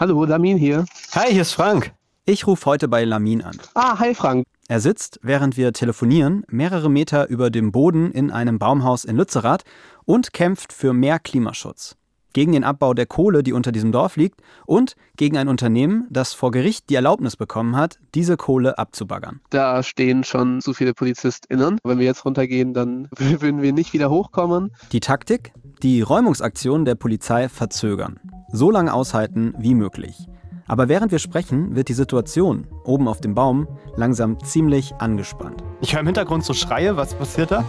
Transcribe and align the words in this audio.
Hallo, 0.00 0.24
Lamin 0.24 0.56
hier. 0.58 0.84
Hi, 1.16 1.32
hier 1.32 1.42
ist 1.42 1.54
Frank. 1.54 1.92
Ich 2.24 2.46
rufe 2.46 2.66
heute 2.66 2.86
bei 2.86 3.02
Lamin 3.02 3.42
an. 3.42 3.58
Ah, 3.74 3.98
hi 3.98 4.14
Frank. 4.14 4.46
Er 4.68 4.78
sitzt, 4.78 5.18
während 5.22 5.56
wir 5.56 5.72
telefonieren, 5.72 6.44
mehrere 6.48 6.88
Meter 6.88 7.28
über 7.28 7.50
dem 7.50 7.72
Boden 7.72 8.12
in 8.12 8.30
einem 8.30 8.60
Baumhaus 8.60 9.04
in 9.04 9.16
Lützerath 9.16 9.64
und 10.04 10.32
kämpft 10.32 10.72
für 10.72 10.92
mehr 10.92 11.18
Klimaschutz. 11.18 11.96
Gegen 12.32 12.52
den 12.52 12.62
Abbau 12.62 12.94
der 12.94 13.06
Kohle, 13.06 13.42
die 13.42 13.52
unter 13.52 13.72
diesem 13.72 13.90
Dorf 13.90 14.14
liegt, 14.14 14.40
und 14.66 14.94
gegen 15.16 15.36
ein 15.36 15.48
Unternehmen, 15.48 16.06
das 16.10 16.32
vor 16.32 16.52
Gericht 16.52 16.90
die 16.90 16.94
Erlaubnis 16.94 17.34
bekommen 17.36 17.74
hat, 17.74 17.98
diese 18.14 18.36
Kohle 18.36 18.78
abzubaggern. 18.78 19.40
Da 19.50 19.82
stehen 19.82 20.22
schon 20.22 20.60
zu 20.60 20.74
viele 20.74 20.94
PolizistInnen. 20.94 21.78
Wenn 21.82 21.98
wir 21.98 22.06
jetzt 22.06 22.24
runtergehen, 22.24 22.72
dann 22.72 23.08
würden 23.16 23.62
wir 23.62 23.72
nicht 23.72 23.92
wieder 23.94 24.10
hochkommen. 24.10 24.70
Die 24.92 25.00
Taktik? 25.00 25.52
Die 25.82 26.02
Räumungsaktion 26.02 26.84
der 26.84 26.94
Polizei 26.94 27.48
verzögern. 27.48 28.20
So 28.50 28.70
lange 28.70 28.94
aushalten 28.94 29.52
wie 29.58 29.74
möglich. 29.74 30.26
Aber 30.66 30.88
während 30.88 31.12
wir 31.12 31.18
sprechen, 31.18 31.76
wird 31.76 31.88
die 31.88 31.94
Situation 31.94 32.66
oben 32.84 33.08
auf 33.08 33.20
dem 33.20 33.34
Baum 33.34 33.68
langsam 33.96 34.42
ziemlich 34.42 34.94
angespannt. 34.96 35.62
Ich 35.80 35.92
höre 35.92 36.00
im 36.00 36.06
Hintergrund 36.06 36.44
so 36.44 36.54
Schreie. 36.54 36.96
Was 36.96 37.14
passiert 37.14 37.50
da? 37.50 37.64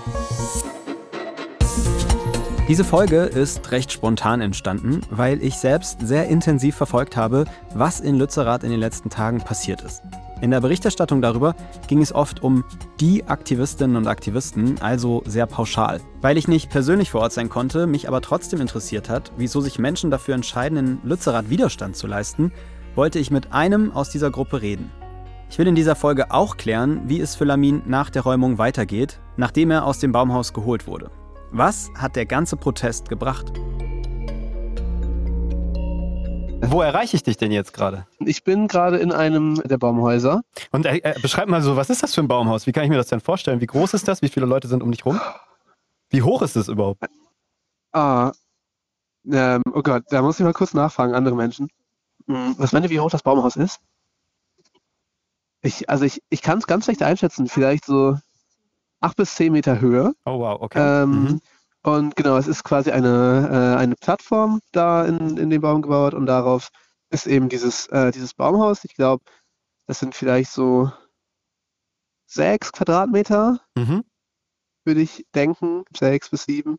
Diese 2.69 2.83
Folge 2.83 3.23
ist 3.23 3.71
recht 3.71 3.91
spontan 3.91 4.41
entstanden, 4.41 5.02
weil 5.09 5.43
ich 5.43 5.55
selbst 5.55 6.05
sehr 6.05 6.27
intensiv 6.27 6.75
verfolgt 6.75 7.17
habe, 7.17 7.45
was 7.73 7.99
in 7.99 8.16
Lützerath 8.16 8.63
in 8.63 8.69
den 8.69 8.80
letzten 8.80 9.09
Tagen 9.09 9.39
passiert 9.39 9.81
ist. 9.81 10.03
In 10.41 10.52
der 10.52 10.61
Berichterstattung 10.61 11.21
darüber 11.21 11.55
ging 11.88 12.02
es 12.02 12.13
oft 12.13 12.41
um 12.41 12.63
die 12.99 13.25
Aktivistinnen 13.25 13.97
und 13.97 14.07
Aktivisten, 14.07 14.81
also 14.81 15.21
sehr 15.25 15.45
pauschal. 15.45 15.99
Weil 16.21 16.38
ich 16.38 16.47
nicht 16.47 16.70
persönlich 16.70 17.11
vor 17.11 17.21
Ort 17.21 17.34
sein 17.34 17.49
konnte, 17.49 17.88
mich 17.88 18.07
aber 18.07 18.21
trotzdem 18.21 18.61
interessiert 18.61 19.09
hat, 19.09 19.33
wieso 19.35 19.59
sich 19.59 19.80
Menschen 19.80 20.11
dafür 20.11 20.35
entscheiden, 20.35 20.77
in 20.77 20.99
Lützerath 21.03 21.49
Widerstand 21.49 21.97
zu 21.97 22.07
leisten, 22.07 22.53
wollte 22.95 23.20
ich 23.20 23.31
mit 23.31 23.52
einem 23.52 23.91
aus 23.91 24.09
dieser 24.09 24.31
Gruppe 24.31 24.61
reden. 24.61 24.91
Ich 25.50 25.58
will 25.58 25.67
in 25.67 25.75
dieser 25.75 25.95
Folge 25.95 26.31
auch 26.31 26.58
klären, 26.58 27.02
wie 27.06 27.19
es 27.19 27.35
für 27.35 27.45
Lamin 27.45 27.81
nach 27.85 28.09
der 28.09 28.22
Räumung 28.22 28.58
weitergeht, 28.58 29.19
nachdem 29.35 29.72
er 29.72 29.85
aus 29.85 30.00
dem 30.00 30.11
Baumhaus 30.11 30.53
geholt 30.53 30.88
wurde. 30.88 31.09
Was 31.52 31.89
hat 31.95 32.16
der 32.16 32.28
ganze 32.28 32.56
Protest 32.56 33.09
gebracht? 33.09 33.52
Wo 36.61 36.81
erreiche 36.81 37.15
ich 37.15 37.23
dich 37.23 37.38
denn 37.38 37.52
jetzt 37.52 37.73
gerade? 37.73 38.05
Ich 38.19 38.43
bin 38.43 38.67
gerade 38.67 38.97
in 38.97 39.11
einem 39.11 39.55
der 39.63 39.77
Baumhäuser. 39.77 40.41
Und 40.71 40.85
äh, 40.85 40.97
äh, 40.97 41.19
beschreib 41.21 41.47
mal 41.47 41.61
so, 41.61 41.75
was 41.75 41.89
ist 41.89 42.03
das 42.03 42.13
für 42.13 42.21
ein 42.21 42.27
Baumhaus? 42.27 42.67
Wie 42.67 42.71
kann 42.71 42.83
ich 42.83 42.89
mir 42.89 42.97
das 42.97 43.07
denn 43.07 43.21
vorstellen? 43.21 43.61
Wie 43.61 43.66
groß 43.66 43.93
ist 43.93 44.07
das? 44.07 44.21
Wie 44.21 44.29
viele 44.29 44.45
Leute 44.45 44.67
sind 44.67 44.83
um 44.83 44.91
dich 44.91 45.05
rum? 45.05 45.19
Wie 46.09 46.21
hoch 46.21 46.41
ist 46.41 46.55
es 46.55 46.67
überhaupt? 46.67 47.05
Ah, 47.91 48.31
ähm, 49.31 49.61
oh 49.73 49.81
Gott, 49.81 50.03
da 50.09 50.21
muss 50.21 50.39
ich 50.39 50.43
mal 50.43 50.53
kurz 50.53 50.73
nachfragen, 50.73 51.13
andere 51.13 51.35
Menschen. 51.35 51.69
Hm, 52.27 52.55
was 52.57 52.71
meint 52.71 52.85
ihr, 52.85 52.89
wie 52.89 52.99
hoch 52.99 53.09
das 53.09 53.23
Baumhaus 53.23 53.55
ist? 53.55 53.79
Ich, 55.61 55.89
also 55.89 56.05
ich, 56.05 56.21
ich 56.29 56.41
kann 56.41 56.59
es 56.59 56.67
ganz 56.67 56.85
schlecht 56.85 57.03
einschätzen. 57.03 57.47
Vielleicht 57.47 57.85
so 57.85 58.17
acht 59.01 59.17
bis 59.17 59.35
zehn 59.35 59.51
Meter 59.51 59.79
Höhe. 59.79 60.13
Oh 60.25 60.39
wow, 60.39 60.61
okay. 60.61 61.03
Ähm, 61.03 61.23
mhm. 61.23 61.41
Und 61.83 62.16
genau, 62.16 62.38
es 62.38 62.47
ist 62.47 62.63
quasi 62.63 62.91
eine, 62.91 63.49
äh, 63.75 63.80
eine 63.80 63.95
Plattform 63.95 64.59
da 64.73 65.05
in, 65.05 65.38
in 65.38 65.49
den 65.49 65.61
Baum 65.61 65.81
gebaut 65.81 66.13
und 66.13 66.25
darauf 66.25 66.69
ist 67.09 67.25
eben 67.25 67.49
dieses, 67.49 67.88
äh, 67.88 68.11
dieses 68.11 68.33
Baumhaus. 68.33 68.83
Ich 68.83 68.94
glaube, 68.95 69.23
das 69.88 70.00
sind 70.00 70.13
vielleicht 70.13 70.52
so 70.52 70.91
sechs 72.27 72.72
Quadratmeter, 72.72 73.59
Mhm. 73.77 74.03
würde 74.85 75.02
ich 75.02 75.25
denken. 75.33 75.83
Sechs 75.97 76.30
bis 76.30 76.44
sieben. 76.44 76.77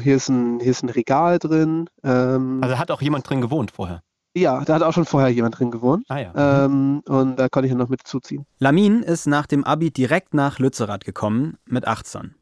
Hier 0.00 0.16
ist 0.16 0.28
ein, 0.28 0.60
hier 0.60 0.70
ist 0.70 0.82
ein 0.82 0.88
Regal 0.88 1.38
drin. 1.38 1.88
Ähm, 2.02 2.60
Also 2.62 2.78
hat 2.78 2.90
auch 2.90 3.02
jemand 3.02 3.28
drin 3.28 3.40
gewohnt 3.40 3.70
vorher. 3.70 4.02
ja, 4.34 4.64
da 4.64 4.74
hat 4.74 4.82
auch 4.82 4.92
schon 4.92 5.04
vorher 5.06 5.28
jemand 5.30 5.58
drin 5.58 5.70
gewohnt. 5.70 6.04
Ah 6.08 6.18
ja. 6.18 6.30
Mhm. 6.32 7.02
Ähm, 7.06 7.14
und 7.16 7.36
da 7.36 7.48
konnte 7.48 7.66
ich 7.66 7.72
dann 7.72 7.78
noch 7.78 7.88
mit 7.88 8.06
zuziehen. 8.06 8.46
Lamin 8.58 9.02
ist 9.02 9.26
nach 9.26 9.46
dem 9.46 9.64
Abi 9.64 9.90
direkt 9.90 10.34
nach 10.34 10.58
Lützerath 10.58 11.04
gekommen, 11.04 11.56
mit 11.66 11.86
18. 11.86 12.34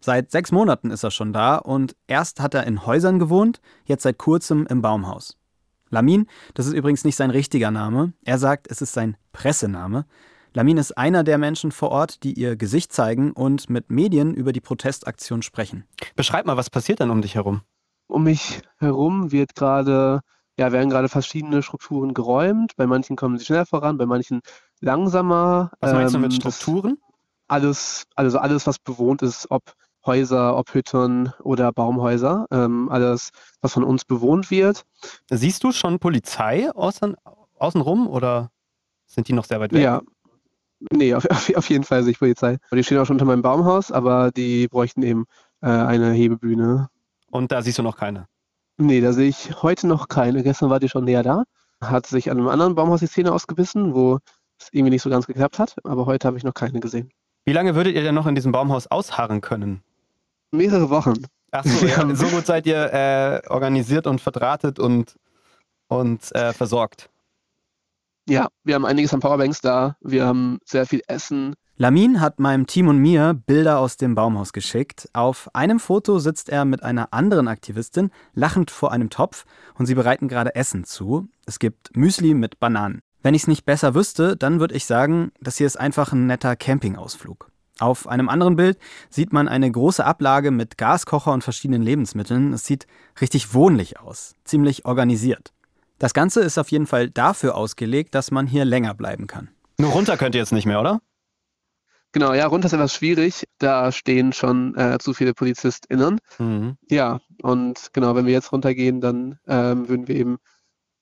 Seit 0.00 0.30
sechs 0.30 0.50
Monaten 0.50 0.90
ist 0.90 1.04
er 1.04 1.10
schon 1.10 1.32
da 1.32 1.56
und 1.56 1.94
erst 2.06 2.40
hat 2.40 2.54
er 2.54 2.66
in 2.66 2.86
Häusern 2.86 3.18
gewohnt, 3.18 3.60
jetzt 3.84 4.02
seit 4.02 4.18
kurzem 4.18 4.66
im 4.66 4.80
Baumhaus. 4.80 5.36
Lamin, 5.90 6.26
das 6.54 6.66
ist 6.66 6.72
übrigens 6.72 7.04
nicht 7.04 7.16
sein 7.16 7.30
richtiger 7.30 7.70
Name, 7.70 8.12
er 8.24 8.38
sagt, 8.38 8.70
es 8.70 8.80
ist 8.80 8.92
sein 8.94 9.16
Pressename. 9.32 10.06
Lamin 10.54 10.78
ist 10.78 10.96
einer 10.96 11.22
der 11.22 11.36
Menschen 11.38 11.70
vor 11.70 11.90
Ort, 11.90 12.22
die 12.24 12.32
ihr 12.32 12.56
Gesicht 12.56 12.92
zeigen 12.92 13.32
und 13.32 13.68
mit 13.70 13.90
Medien 13.90 14.34
über 14.34 14.52
die 14.52 14.60
Protestaktion 14.60 15.42
sprechen. 15.42 15.84
Beschreib 16.16 16.46
mal, 16.46 16.56
was 16.56 16.70
passiert 16.70 17.00
denn 17.00 17.10
um 17.10 17.22
dich 17.22 17.34
herum? 17.34 17.60
Um 18.06 18.24
mich 18.24 18.62
herum 18.78 19.30
wird 19.30 19.54
gerade, 19.54 20.20
ja, 20.58 20.72
werden 20.72 20.90
gerade 20.90 21.08
verschiedene 21.08 21.62
Strukturen 21.62 22.14
geräumt. 22.14 22.72
Bei 22.76 22.86
manchen 22.88 23.14
kommen 23.16 23.38
sie 23.38 23.44
schneller 23.44 23.66
voran, 23.66 23.98
bei 23.98 24.06
manchen 24.06 24.40
langsamer. 24.80 25.70
Was 25.80 25.92
meinst 25.92 26.14
du 26.14 26.18
Ähm, 26.18 26.22
mit 26.22 26.32
das- 26.32 26.56
Strukturen? 26.56 26.98
alles, 27.46 28.04
also 28.14 28.38
alles, 28.38 28.66
was 28.66 28.78
bewohnt 28.78 29.22
ist, 29.22 29.50
ob 29.50 29.62
Häuser, 30.04 30.56
ob 30.56 30.72
Hütten 30.72 31.32
oder 31.42 31.72
Baumhäuser, 31.72 32.46
ähm, 32.50 32.88
alles, 32.90 33.30
was 33.60 33.72
von 33.72 33.84
uns 33.84 34.04
bewohnt 34.04 34.50
wird. 34.50 34.84
Siehst 35.30 35.62
du 35.62 35.72
schon 35.72 35.98
Polizei 35.98 36.70
außen, 36.70 37.16
außenrum 37.58 38.08
oder 38.08 38.50
sind 39.06 39.28
die 39.28 39.32
noch 39.32 39.44
sehr 39.44 39.60
weit 39.60 39.72
weg? 39.72 39.82
Ja. 39.82 40.00
Nee, 40.92 41.14
auf, 41.14 41.26
auf, 41.56 41.68
jeden 41.68 41.84
Fall 41.84 42.02
sehe 42.02 42.12
ich 42.12 42.18
Polizei. 42.18 42.58
Die 42.72 42.82
stehen 42.82 42.98
auch 42.98 43.04
schon 43.04 43.16
unter 43.16 43.26
meinem 43.26 43.42
Baumhaus, 43.42 43.92
aber 43.92 44.30
die 44.30 44.68
bräuchten 44.68 45.02
eben 45.02 45.26
äh, 45.60 45.68
eine 45.68 46.12
Hebebühne. 46.12 46.88
Und 47.30 47.52
da 47.52 47.62
siehst 47.62 47.78
du 47.78 47.82
noch 47.82 47.96
keine. 47.96 48.26
Nee, 48.78 49.02
da 49.02 49.12
sehe 49.12 49.28
ich 49.28 49.62
heute 49.62 49.86
noch 49.86 50.08
keine. 50.08 50.42
Gestern 50.42 50.70
war 50.70 50.80
die 50.80 50.88
schon 50.88 51.04
näher 51.04 51.22
da. 51.22 51.44
Hat 51.82 52.06
sich 52.06 52.30
an 52.30 52.38
einem 52.38 52.48
anderen 52.48 52.74
Baumhaus 52.74 53.00
die 53.00 53.08
Zähne 53.08 53.32
ausgebissen, 53.32 53.94
wo 53.94 54.18
es 54.58 54.68
irgendwie 54.72 54.90
nicht 54.90 55.02
so 55.02 55.10
ganz 55.10 55.26
geklappt 55.26 55.58
hat. 55.58 55.76
Aber 55.84 56.06
heute 56.06 56.26
habe 56.26 56.38
ich 56.38 56.44
noch 56.44 56.54
keine 56.54 56.80
gesehen. 56.80 57.10
Wie 57.44 57.52
lange 57.52 57.74
würdet 57.74 57.94
ihr 57.94 58.02
denn 58.02 58.14
noch 58.14 58.26
in 58.26 58.34
diesem 58.34 58.52
Baumhaus 58.52 58.86
ausharren 58.86 59.40
können? 59.40 59.82
Mehrere 60.52 60.90
Wochen. 60.90 61.26
Achso, 61.50 61.86
ja, 61.86 62.14
so 62.14 62.26
gut 62.26 62.46
seid 62.46 62.66
ihr 62.66 62.92
äh, 62.92 63.48
organisiert 63.48 64.06
und 64.06 64.20
verdrahtet 64.20 64.78
und, 64.78 65.16
und 65.88 66.34
äh, 66.34 66.52
versorgt. 66.52 67.10
Ja, 68.28 68.48
wir 68.64 68.74
haben 68.74 68.84
einiges 68.84 69.12
an 69.12 69.20
Powerbanks 69.20 69.60
da. 69.60 69.96
Wir 70.00 70.24
haben 70.26 70.58
sehr 70.64 70.86
viel 70.86 71.02
Essen. 71.08 71.54
Lamin 71.76 72.20
hat 72.20 72.38
meinem 72.38 72.66
Team 72.66 72.88
und 72.88 72.98
mir 72.98 73.32
Bilder 73.32 73.78
aus 73.78 73.96
dem 73.96 74.14
Baumhaus 74.14 74.52
geschickt. 74.52 75.08
Auf 75.14 75.48
einem 75.54 75.80
Foto 75.80 76.18
sitzt 76.18 76.50
er 76.50 76.64
mit 76.66 76.82
einer 76.82 77.12
anderen 77.12 77.48
Aktivistin 77.48 78.10
lachend 78.34 78.70
vor 78.70 78.92
einem 78.92 79.08
Topf 79.08 79.46
und 79.74 79.86
sie 79.86 79.94
bereiten 79.94 80.28
gerade 80.28 80.54
Essen 80.54 80.84
zu. 80.84 81.28
Es 81.46 81.58
gibt 81.58 81.96
Müsli 81.96 82.34
mit 82.34 82.60
Bananen. 82.60 83.00
Wenn 83.22 83.34
ich 83.34 83.42
es 83.42 83.48
nicht 83.48 83.64
besser 83.64 83.94
wüsste, 83.94 84.36
dann 84.36 84.60
würde 84.60 84.74
ich 84.74 84.84
sagen, 84.84 85.32
das 85.40 85.56
hier 85.56 85.66
ist 85.66 85.80
einfach 85.80 86.12
ein 86.12 86.26
netter 86.26 86.54
Campingausflug. 86.54 87.49
Auf 87.80 88.06
einem 88.06 88.28
anderen 88.28 88.56
Bild 88.56 88.78
sieht 89.08 89.32
man 89.32 89.48
eine 89.48 89.70
große 89.70 90.04
Ablage 90.04 90.50
mit 90.50 90.76
Gaskocher 90.76 91.32
und 91.32 91.42
verschiedenen 91.42 91.80
Lebensmitteln. 91.80 92.52
Es 92.52 92.66
sieht 92.66 92.86
richtig 93.22 93.54
wohnlich 93.54 93.98
aus, 93.98 94.36
ziemlich 94.44 94.84
organisiert. 94.84 95.54
Das 95.98 96.12
Ganze 96.12 96.40
ist 96.40 96.58
auf 96.58 96.70
jeden 96.70 96.86
Fall 96.86 97.08
dafür 97.08 97.56
ausgelegt, 97.56 98.14
dass 98.14 98.30
man 98.30 98.46
hier 98.46 98.66
länger 98.66 98.92
bleiben 98.92 99.26
kann. 99.26 99.48
Nur 99.78 99.92
runter 99.92 100.18
könnt 100.18 100.34
ihr 100.34 100.42
jetzt 100.42 100.52
nicht 100.52 100.66
mehr, 100.66 100.78
oder? 100.78 101.00
Genau, 102.12 102.34
ja, 102.34 102.46
runter 102.46 102.66
ist 102.66 102.74
etwas 102.74 102.94
schwierig. 102.94 103.44
Da 103.58 103.92
stehen 103.92 104.34
schon 104.34 104.76
äh, 104.76 104.98
zu 104.98 105.14
viele 105.14 105.32
PolizistInnen. 105.32 106.18
Mhm. 106.38 106.76
Ja, 106.90 107.20
und 107.40 107.94
genau, 107.94 108.14
wenn 108.14 108.26
wir 108.26 108.32
jetzt 108.34 108.52
runtergehen, 108.52 109.00
dann 109.00 109.38
ähm, 109.46 109.88
würden 109.88 110.06
wir 110.06 110.16
eben, 110.16 110.38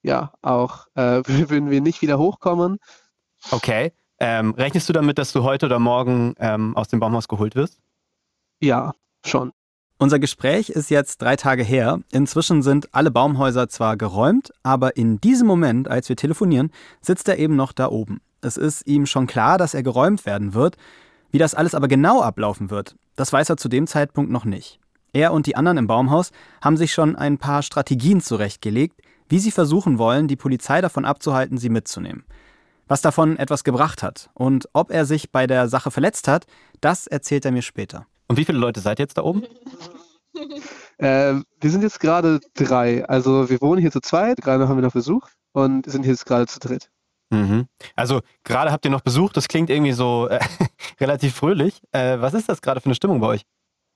ja, 0.02 0.32
auch, 0.42 0.86
äh, 0.94 1.22
würden 1.26 1.70
wir 1.70 1.80
nicht 1.80 2.02
wieder 2.02 2.18
hochkommen. 2.18 2.78
Okay. 3.50 3.92
Ähm, 4.20 4.52
rechnest 4.54 4.88
du 4.88 4.92
damit, 4.92 5.18
dass 5.18 5.32
du 5.32 5.42
heute 5.42 5.66
oder 5.66 5.78
morgen 5.78 6.34
ähm, 6.38 6.76
aus 6.76 6.88
dem 6.88 7.00
Baumhaus 7.00 7.28
geholt 7.28 7.54
wirst? 7.54 7.78
Ja, 8.60 8.92
schon. 9.24 9.52
Unser 10.00 10.18
Gespräch 10.18 10.70
ist 10.70 10.90
jetzt 10.90 11.22
drei 11.22 11.36
Tage 11.36 11.64
her. 11.64 12.00
Inzwischen 12.12 12.62
sind 12.62 12.94
alle 12.94 13.10
Baumhäuser 13.10 13.68
zwar 13.68 13.96
geräumt, 13.96 14.52
aber 14.62 14.96
in 14.96 15.20
diesem 15.20 15.46
Moment, 15.46 15.88
als 15.88 16.08
wir 16.08 16.16
telefonieren, 16.16 16.70
sitzt 17.00 17.28
er 17.28 17.38
eben 17.38 17.56
noch 17.56 17.72
da 17.72 17.88
oben. 17.88 18.20
Es 18.40 18.56
ist 18.56 18.86
ihm 18.86 19.06
schon 19.06 19.26
klar, 19.26 19.58
dass 19.58 19.74
er 19.74 19.82
geräumt 19.82 20.24
werden 20.24 20.54
wird. 20.54 20.76
Wie 21.30 21.38
das 21.38 21.54
alles 21.54 21.74
aber 21.74 21.88
genau 21.88 22.22
ablaufen 22.22 22.70
wird, 22.70 22.94
das 23.16 23.32
weiß 23.32 23.50
er 23.50 23.56
zu 23.56 23.68
dem 23.68 23.86
Zeitpunkt 23.86 24.30
noch 24.30 24.44
nicht. 24.44 24.78
Er 25.12 25.32
und 25.32 25.46
die 25.46 25.56
anderen 25.56 25.78
im 25.78 25.86
Baumhaus 25.86 26.30
haben 26.62 26.76
sich 26.76 26.92
schon 26.92 27.16
ein 27.16 27.38
paar 27.38 27.62
Strategien 27.62 28.20
zurechtgelegt, 28.20 29.00
wie 29.28 29.38
sie 29.38 29.50
versuchen 29.50 29.98
wollen, 29.98 30.28
die 30.28 30.36
Polizei 30.36 30.80
davon 30.80 31.04
abzuhalten, 31.04 31.58
sie 31.58 31.70
mitzunehmen. 31.70 32.24
Was 32.88 33.02
davon 33.02 33.36
etwas 33.36 33.64
gebracht 33.64 34.02
hat 34.02 34.30
und 34.34 34.68
ob 34.72 34.90
er 34.90 35.04
sich 35.04 35.30
bei 35.30 35.46
der 35.46 35.68
Sache 35.68 35.90
verletzt 35.90 36.26
hat, 36.26 36.46
das 36.80 37.06
erzählt 37.06 37.44
er 37.44 37.52
mir 37.52 37.62
später. 37.62 38.06
Und 38.28 38.38
wie 38.38 38.44
viele 38.44 38.58
Leute 38.58 38.80
seid 38.80 38.98
ihr 38.98 39.04
jetzt 39.04 39.18
da 39.18 39.22
oben? 39.22 39.44
Äh, 40.98 41.42
wir 41.60 41.70
sind 41.70 41.82
jetzt 41.82 42.00
gerade 42.00 42.40
drei. 42.54 43.04
Also 43.08 43.48
wir 43.48 43.60
wohnen 43.60 43.80
hier 43.80 43.92
zu 43.92 44.00
zweit, 44.00 44.38
gerade 44.38 44.68
haben 44.68 44.78
wir 44.78 44.82
noch 44.82 44.92
Besuch 44.92 45.28
und 45.52 45.88
sind 45.88 46.04
jetzt 46.04 46.26
gerade 46.26 46.48
zu 46.48 46.58
dritt. 46.58 46.90
Mhm. 47.30 47.66
Also 47.94 48.20
gerade 48.42 48.72
habt 48.72 48.84
ihr 48.84 48.90
noch 48.90 49.02
Besuch, 49.02 49.32
das 49.32 49.46
klingt 49.46 49.70
irgendwie 49.70 49.92
so 49.92 50.28
äh, 50.28 50.40
relativ 51.00 51.36
fröhlich. 51.36 51.80
Äh, 51.92 52.20
was 52.20 52.34
ist 52.34 52.48
das 52.48 52.62
gerade 52.62 52.80
für 52.80 52.86
eine 52.86 52.96
Stimmung 52.96 53.20
bei 53.20 53.28
euch? 53.28 53.42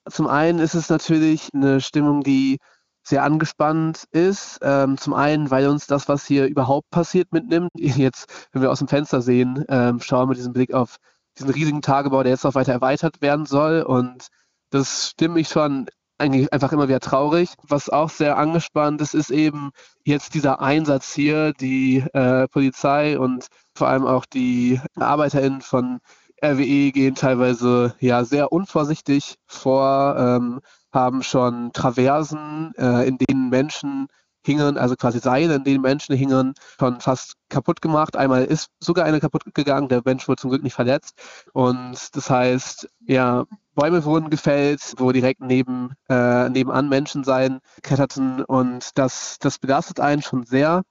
Zum 0.09 0.29
einen 0.29 0.61
ist 0.61 0.75
es 0.75 0.89
natürlich 0.91 1.49
eine 1.55 1.81
Stimmung, 1.81 2.23
die 2.23 2.59
sehr 3.03 3.25
angespannt 3.25 4.05
ist. 4.13 4.59
Ähm, 4.63 4.97
zum 4.99 5.15
einen, 5.15 5.51
weil 5.51 5.69
uns 5.69 5.87
das, 5.87 6.09
was 6.09 6.27
hier 6.27 6.47
überhaupt 6.47 6.91
passiert, 6.91 7.33
mitnimmt. 7.33 7.71
Jetzt, 7.75 8.49
wenn 8.53 8.63
wir 8.63 8.71
aus 8.71 8.79
dem 8.79 8.89
Fenster 8.89 9.23
sehen, 9.23 9.65
ähm, 9.69 10.01
schauen 10.01 10.29
wir 10.29 10.35
diesen 10.35 10.53
Blick 10.53 10.73
auf 10.75 10.97
diesen 11.39 11.51
riesigen 11.51 11.83
Tagebau, 11.83 12.23
der 12.23 12.33
jetzt 12.33 12.45
noch 12.45 12.55
weiter 12.55 12.73
erweitert 12.73 13.23
werden 13.23 13.47
soll. 13.47 13.83
Und 13.83 14.29
das 14.71 15.11
stimmt 15.11 15.35
mich 15.35 15.49
schon 15.49 15.89
eigentlich 16.19 16.53
einfach 16.53 16.73
immer 16.73 16.89
wieder 16.89 17.01
traurig. 17.01 17.55
Was 17.63 17.89
auch 17.89 18.11
sehr 18.11 18.37
angespannt 18.37 19.01
ist, 19.01 19.15
ist 19.15 19.31
eben 19.31 19.71
jetzt 20.05 20.35
dieser 20.35 20.61
Einsatz 20.61 21.13
hier, 21.13 21.53
die 21.55 22.05
äh, 22.13 22.49
Polizei 22.49 23.19
und 23.19 23.47
vor 23.75 23.89
allem 23.89 24.07
auch 24.07 24.27
die 24.27 24.81
ArbeiterInnen 24.97 25.63
von 25.63 26.01
RWE 26.45 26.93
gehen 26.93 27.15
teilweise 27.15 27.95
ja 28.01 28.25
sehr 28.25 28.53
unvorsichtig 28.53 29.37
vor, 29.47 30.17
ähm, 30.19 30.61
haben 30.93 31.23
schon 31.23 31.73
Traversen, 31.73 32.73
äh, 32.77 33.07
in 33.07 33.19
denen 33.19 33.49
Menschen 33.49 34.09
hingen, 34.45 34.77
also 34.77 34.97
quasi 34.97 35.21
Seile, 35.21 35.55
in 35.55 35.65
denen 35.65 35.83
Menschen 35.83 36.17
hingen, 36.17 36.55
schon 36.79 37.01
fast 37.01 37.35
kaputt 37.49 37.81
gemacht. 37.81 38.17
Einmal 38.17 38.45
ist 38.45 38.71
sogar 38.81 39.05
eine 39.05 39.21
kaputt 39.21 39.43
gegangen, 39.55 39.89
der 39.89 40.03
Mensch 40.05 40.27
wurde 40.29 40.41
zum 40.41 40.51
Glück 40.51 40.63
nicht 40.63 40.75
verletzt. 40.75 41.15
Und 41.53 41.97
das 42.17 42.29
heißt, 42.29 42.89
ja, 43.07 43.45
Bäume 43.75 44.05
wurden 44.05 44.31
gefällt, 44.31 44.95
wo 44.99 45.13
direkt 45.13 45.41
neben, 45.41 45.95
äh, 46.09 46.49
nebenan 46.49 46.89
Menschen 46.89 47.25
sein, 47.25 47.61
kletterten 47.83 48.45
und 48.45 48.99
das, 48.99 49.39
das 49.41 49.59
belastet 49.59 50.01
einen 50.01 50.23
schon 50.23 50.45
sehr. 50.45 50.83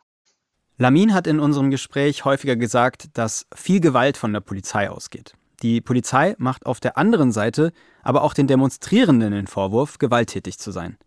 Lamin 0.77 1.13
hat 1.13 1.27
in 1.27 1.39
unserem 1.39 1.69
Gespräch 1.69 2.25
häufiger 2.25 2.55
gesagt, 2.55 3.09
dass 3.13 3.45
viel 3.53 3.81
Gewalt 3.81 4.17
von 4.17 4.33
der 4.33 4.39
Polizei 4.39 4.89
ausgeht. 4.89 5.35
Die 5.61 5.79
Polizei 5.79 6.33
macht 6.39 6.65
auf 6.65 6.79
der 6.79 6.97
anderen 6.97 7.31
Seite 7.31 7.71
aber 8.03 8.23
auch 8.23 8.33
den 8.33 8.47
Demonstrierenden 8.47 9.31
den 9.31 9.47
Vorwurf, 9.47 9.97
gewalttätig 9.97 10.57
zu 10.59 10.71
sein. 10.71 10.97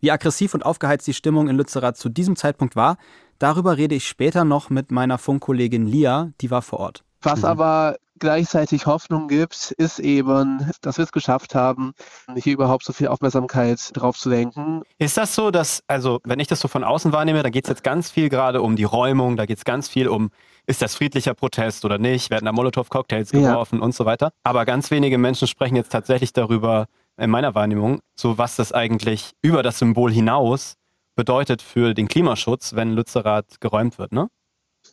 Wie 0.00 0.10
aggressiv 0.10 0.54
und 0.54 0.66
aufgeheizt 0.66 1.06
die 1.06 1.14
Stimmung 1.14 1.48
in 1.48 1.56
Lützerath 1.56 1.96
zu 1.96 2.08
diesem 2.08 2.36
Zeitpunkt 2.36 2.76
war, 2.76 2.98
darüber 3.38 3.76
rede 3.76 3.94
ich 3.94 4.06
später 4.06 4.44
noch 4.44 4.70
mit 4.70 4.90
meiner 4.90 5.18
Funkkollegin 5.18 5.86
Lia, 5.86 6.30
die 6.40 6.50
war 6.50 6.62
vor 6.62 6.80
Ort. 6.80 7.04
Was 7.22 7.40
mhm. 7.40 7.46
aber 7.46 7.96
gleichzeitig 8.18 8.86
Hoffnung 8.86 9.28
gibt, 9.28 9.72
ist 9.72 9.98
eben, 9.98 10.70
dass 10.82 10.98
wir 10.98 11.04
es 11.04 11.12
geschafft 11.12 11.54
haben, 11.54 11.94
hier 12.36 12.52
überhaupt 12.52 12.84
so 12.84 12.92
viel 12.92 13.08
Aufmerksamkeit 13.08 13.80
drauf 13.92 14.16
zu 14.18 14.30
lenken. 14.30 14.82
Ist 14.98 15.16
das 15.16 15.34
so, 15.34 15.50
dass, 15.50 15.82
also 15.88 16.20
wenn 16.24 16.40
ich 16.40 16.46
das 16.46 16.60
so 16.60 16.68
von 16.68 16.84
außen 16.84 17.12
wahrnehme, 17.12 17.42
da 17.42 17.50
geht 17.50 17.64
es 17.64 17.68
jetzt 17.68 17.84
ganz 17.84 18.10
viel 18.10 18.28
gerade 18.28 18.62
um 18.62 18.76
die 18.76 18.84
Räumung, 18.84 19.36
da 19.36 19.46
geht 19.46 19.58
es 19.58 19.64
ganz 19.64 19.88
viel 19.88 20.08
um, 20.08 20.30
ist 20.66 20.82
das 20.82 20.94
friedlicher 20.94 21.34
Protest 21.34 21.84
oder 21.84 21.98
nicht, 21.98 22.30
werden 22.30 22.46
da 22.46 22.52
Molotow-Cocktails 22.52 23.30
geworfen 23.30 23.78
ja. 23.78 23.84
und 23.84 23.94
so 23.94 24.04
weiter. 24.04 24.32
Aber 24.42 24.64
ganz 24.64 24.90
wenige 24.90 25.18
Menschen 25.18 25.46
sprechen 25.48 25.76
jetzt 25.76 25.92
tatsächlich 25.92 26.32
darüber, 26.32 26.86
in 27.16 27.30
meiner 27.30 27.54
Wahrnehmung, 27.54 28.00
so 28.16 28.38
was 28.38 28.56
das 28.56 28.72
eigentlich 28.72 29.32
über 29.40 29.62
das 29.62 29.78
Symbol 29.78 30.12
hinaus 30.12 30.74
bedeutet 31.14 31.62
für 31.62 31.94
den 31.94 32.08
Klimaschutz, 32.08 32.74
wenn 32.74 32.92
Lützerath 32.92 33.60
geräumt 33.60 33.98
wird, 33.98 34.12
ne? 34.12 34.28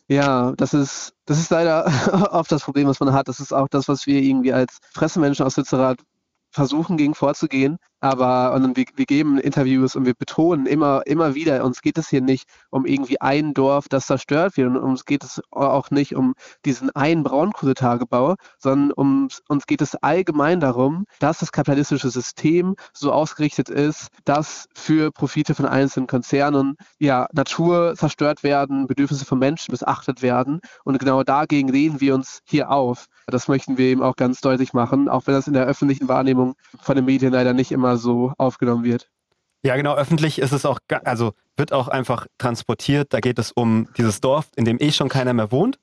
Ja, 0.08 0.52
das 0.52 0.72
ist, 0.72 1.14
das 1.26 1.38
ist 1.38 1.50
leider 1.50 1.86
oft 2.32 2.50
das 2.50 2.62
Problem, 2.62 2.86
was 2.86 3.00
man 3.00 3.12
hat. 3.12 3.28
Das 3.28 3.40
ist 3.40 3.52
auch 3.52 3.68
das, 3.68 3.88
was 3.88 4.06
wir 4.06 4.20
irgendwie 4.22 4.52
als 4.52 4.78
Pressemenschen 4.94 5.44
aus 5.44 5.56
Lützerath 5.56 5.98
versuchen, 6.50 6.96
gegen 6.96 7.14
vorzugehen. 7.14 7.78
Aber 8.02 8.52
und 8.54 8.76
wir, 8.76 8.84
wir 8.96 9.06
geben 9.06 9.38
Interviews 9.38 9.94
und 9.94 10.06
wir 10.06 10.14
betonen 10.14 10.66
immer, 10.66 11.02
immer 11.06 11.36
wieder, 11.36 11.64
uns 11.64 11.82
geht 11.82 11.98
es 11.98 12.08
hier 12.08 12.20
nicht 12.20 12.48
um 12.70 12.84
irgendwie 12.84 13.20
ein 13.20 13.54
Dorf, 13.54 13.88
das 13.88 14.06
zerstört 14.06 14.56
wird. 14.56 14.70
Und 14.70 14.76
uns 14.76 15.04
geht 15.04 15.22
es 15.22 15.40
auch 15.52 15.92
nicht 15.92 16.16
um 16.16 16.34
diesen 16.64 16.90
einen 16.90 17.22
Braunkohletagebau, 17.22 18.34
sondern 18.58 18.90
um, 18.90 19.28
uns 19.48 19.66
geht 19.66 19.82
es 19.82 19.94
allgemein 19.94 20.58
darum, 20.58 21.06
dass 21.20 21.38
das 21.38 21.52
kapitalistische 21.52 22.10
System 22.10 22.74
so 22.92 23.12
ausgerichtet 23.12 23.68
ist, 23.68 24.08
dass 24.24 24.68
für 24.74 25.12
Profite 25.12 25.54
von 25.54 25.66
einzelnen 25.66 26.08
Konzernen 26.08 26.76
ja 26.98 27.28
Natur 27.32 27.94
zerstört 27.94 28.42
werden, 28.42 28.88
Bedürfnisse 28.88 29.24
von 29.24 29.38
Menschen 29.38 29.70
missachtet 29.70 30.22
werden. 30.22 30.60
Und 30.82 30.98
genau 30.98 31.22
dagegen 31.22 31.68
lehnen 31.68 32.00
wir 32.00 32.16
uns 32.16 32.40
hier 32.44 32.70
auf. 32.70 33.06
Das 33.28 33.46
möchten 33.46 33.78
wir 33.78 33.86
eben 33.86 34.02
auch 34.02 34.16
ganz 34.16 34.40
deutlich 34.40 34.72
machen, 34.72 35.08
auch 35.08 35.28
wenn 35.28 35.34
das 35.34 35.46
in 35.46 35.52
der 35.52 35.66
öffentlichen 35.66 36.08
Wahrnehmung 36.08 36.54
von 36.80 36.96
den 36.96 37.04
Medien 37.04 37.32
leider 37.32 37.52
nicht 37.52 37.70
immer 37.70 37.91
so 37.96 38.32
aufgenommen 38.38 38.84
wird. 38.84 39.08
Ja, 39.64 39.76
genau, 39.76 39.94
öffentlich 39.94 40.40
ist 40.40 40.52
es 40.52 40.66
auch, 40.66 40.80
also 41.04 41.32
wird 41.56 41.72
auch 41.72 41.88
einfach 41.88 42.26
transportiert. 42.38 43.12
Da 43.12 43.20
geht 43.20 43.38
es 43.38 43.52
um 43.52 43.88
dieses 43.96 44.20
Dorf, 44.20 44.48
in 44.56 44.64
dem 44.64 44.78
eh 44.80 44.90
schon 44.90 45.08
keiner 45.08 45.32
mehr 45.32 45.52
wohnt. 45.52 45.78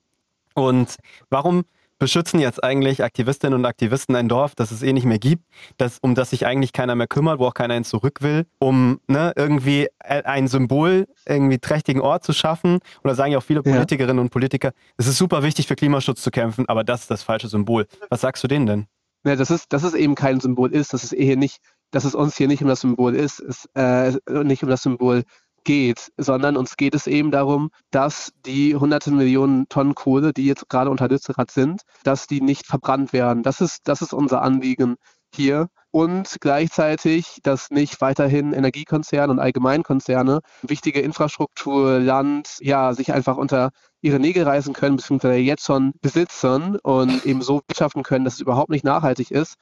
Und 0.53 0.95
warum 1.29 1.63
beschützen 1.99 2.39
jetzt 2.39 2.63
eigentlich 2.63 3.03
Aktivistinnen 3.03 3.59
und 3.59 3.65
Aktivisten 3.65 4.15
ein 4.15 4.29
Dorf, 4.29 4.55
das 4.55 4.71
es 4.71 4.81
eh 4.81 4.93
nicht 4.93 5.05
mehr 5.05 5.19
gibt, 5.19 5.43
das, 5.77 5.99
um 5.99 6.15
das 6.15 6.31
sich 6.31 6.45
eigentlich 6.45 6.73
keiner 6.73 6.95
mehr 6.95 7.07
kümmert, 7.07 7.39
wo 7.39 7.45
auch 7.45 7.53
keiner 7.53 7.73
hin 7.73 7.83
zurück 7.83 8.21
will, 8.21 8.45
um 8.57 8.99
ne, 9.07 9.33
irgendwie 9.35 9.87
ein 9.99 10.47
Symbol, 10.47 11.07
irgendwie 11.25 11.59
trächtigen 11.59 12.01
Ort 12.01 12.23
zu 12.23 12.33
schaffen. 12.33 12.75
Und 12.75 12.81
da 13.03 13.15
sagen 13.15 13.33
ja 13.33 13.37
auch 13.37 13.43
viele 13.43 13.61
Politikerinnen 13.61 14.17
ja. 14.17 14.21
und 14.21 14.29
Politiker, 14.29 14.71
es 14.97 15.07
ist 15.07 15.17
super 15.17 15.43
wichtig 15.43 15.67
für 15.67 15.75
Klimaschutz 15.75 16.21
zu 16.21 16.31
kämpfen, 16.31 16.67
aber 16.67 16.83
das 16.83 17.01
ist 17.01 17.11
das 17.11 17.23
falsche 17.23 17.49
Symbol. 17.49 17.85
Was 18.09 18.21
sagst 18.21 18.43
du 18.43 18.47
denen 18.47 18.65
denn? 18.65 18.87
Ja, 19.25 19.35
das 19.35 19.51
ist, 19.51 19.73
dass 19.73 19.83
es 19.83 19.93
eben 19.93 20.15
kein 20.15 20.39
Symbol 20.39 20.71
ist, 20.71 20.93
dass 20.93 21.03
es 21.03 21.11
eh 21.11 21.35
nicht, 21.35 21.59
dass 21.91 22.05
es 22.05 22.15
uns 22.15 22.37
hier 22.37 22.47
nicht 22.47 22.61
um 22.61 22.67
das 22.67 22.81
Symbol 22.81 23.15
ist, 23.15 23.39
ist 23.39 23.69
äh, 23.75 24.13
nicht 24.43 24.63
um 24.63 24.69
das 24.69 24.83
Symbol 24.83 25.23
geht, 25.63 26.11
sondern 26.17 26.57
uns 26.57 26.77
geht 26.77 26.95
es 26.95 27.07
eben 27.07 27.31
darum, 27.31 27.69
dass 27.91 28.31
die 28.45 28.75
hunderte 28.75 29.11
Millionen 29.11 29.67
Tonnen 29.69 29.95
Kohle, 29.95 30.33
die 30.33 30.45
jetzt 30.45 30.69
gerade 30.69 30.89
unter 30.89 31.07
Lützerath 31.07 31.51
sind, 31.51 31.81
dass 32.03 32.27
die 32.27 32.41
nicht 32.41 32.65
verbrannt 32.65 33.13
werden. 33.13 33.43
Das 33.43 33.61
ist, 33.61 33.81
das 33.83 34.01
ist 34.01 34.13
unser 34.13 34.41
Anliegen 34.41 34.95
hier. 35.33 35.67
Und 35.91 36.37
gleichzeitig, 36.39 37.39
dass 37.43 37.71
nicht 37.71 37.99
weiterhin 37.99 38.53
Energiekonzerne 38.53 39.31
und 39.31 39.39
Allgemeinkonzerne 39.39 40.41
wichtige 40.61 41.01
Infrastruktur, 41.01 41.99
Land, 41.99 42.57
ja, 42.61 42.93
sich 42.93 43.11
einfach 43.11 43.37
unter 43.37 43.71
ihre 44.01 44.19
Nägel 44.19 44.43
reißen 44.43 44.73
können, 44.73 44.97
beziehungsweise 44.97 45.37
jetzt 45.37 45.65
schon 45.65 45.93
besitzen 46.01 46.77
und 46.83 47.25
eben 47.25 47.41
so 47.41 47.61
wirtschaften 47.67 48.03
können, 48.03 48.23
dass 48.23 48.35
es 48.35 48.39
überhaupt 48.39 48.69
nicht 48.69 48.85
nachhaltig 48.85 49.31
ist. 49.31 49.55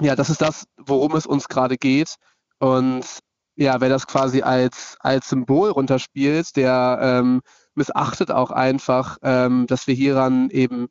Ja, 0.00 0.16
das 0.16 0.30
ist 0.30 0.40
das, 0.40 0.64
worum 0.76 1.14
es 1.14 1.26
uns 1.26 1.48
gerade 1.48 1.76
geht. 1.76 2.16
Und 2.58 3.04
ja, 3.56 3.80
wer 3.80 3.88
das 3.88 4.06
quasi 4.06 4.42
als, 4.42 4.96
als 5.00 5.28
Symbol 5.28 5.70
runterspielt, 5.70 6.56
der 6.56 6.98
ähm, 7.00 7.40
missachtet 7.74 8.30
auch 8.30 8.50
einfach, 8.50 9.18
ähm, 9.22 9.66
dass 9.66 9.86
wir 9.86 9.94
hieran 9.94 10.50
eben, 10.50 10.88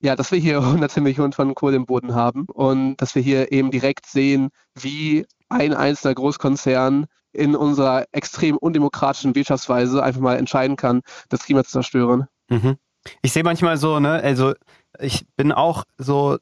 ja, 0.00 0.16
dass 0.16 0.32
wir 0.32 0.38
hier 0.38 0.66
hunderte 0.66 1.00
Millionen 1.00 1.32
Tonnen 1.32 1.54
Kohle 1.54 1.76
im 1.76 1.86
Boden 1.86 2.14
haben 2.14 2.46
und 2.46 2.96
dass 2.96 3.14
wir 3.14 3.22
hier 3.22 3.52
eben 3.52 3.70
direkt 3.70 4.06
sehen, 4.06 4.50
wie 4.74 5.26
ein 5.48 5.74
einzelner 5.74 6.14
Großkonzern 6.14 7.06
in 7.32 7.56
unserer 7.56 8.04
extrem 8.12 8.56
undemokratischen 8.56 9.34
Wirtschaftsweise 9.34 10.02
einfach 10.02 10.20
mal 10.20 10.36
entscheiden 10.36 10.76
kann, 10.76 11.02
das 11.28 11.44
Klima 11.44 11.64
zu 11.64 11.70
zerstören. 11.70 12.26
Mhm. 12.48 12.76
Ich 13.22 13.32
sehe 13.32 13.42
manchmal 13.42 13.76
so, 13.78 14.00
ne, 14.00 14.12
also 14.22 14.54
ich 14.98 15.26
bin 15.36 15.52
auch 15.52 15.84
so 15.98 16.38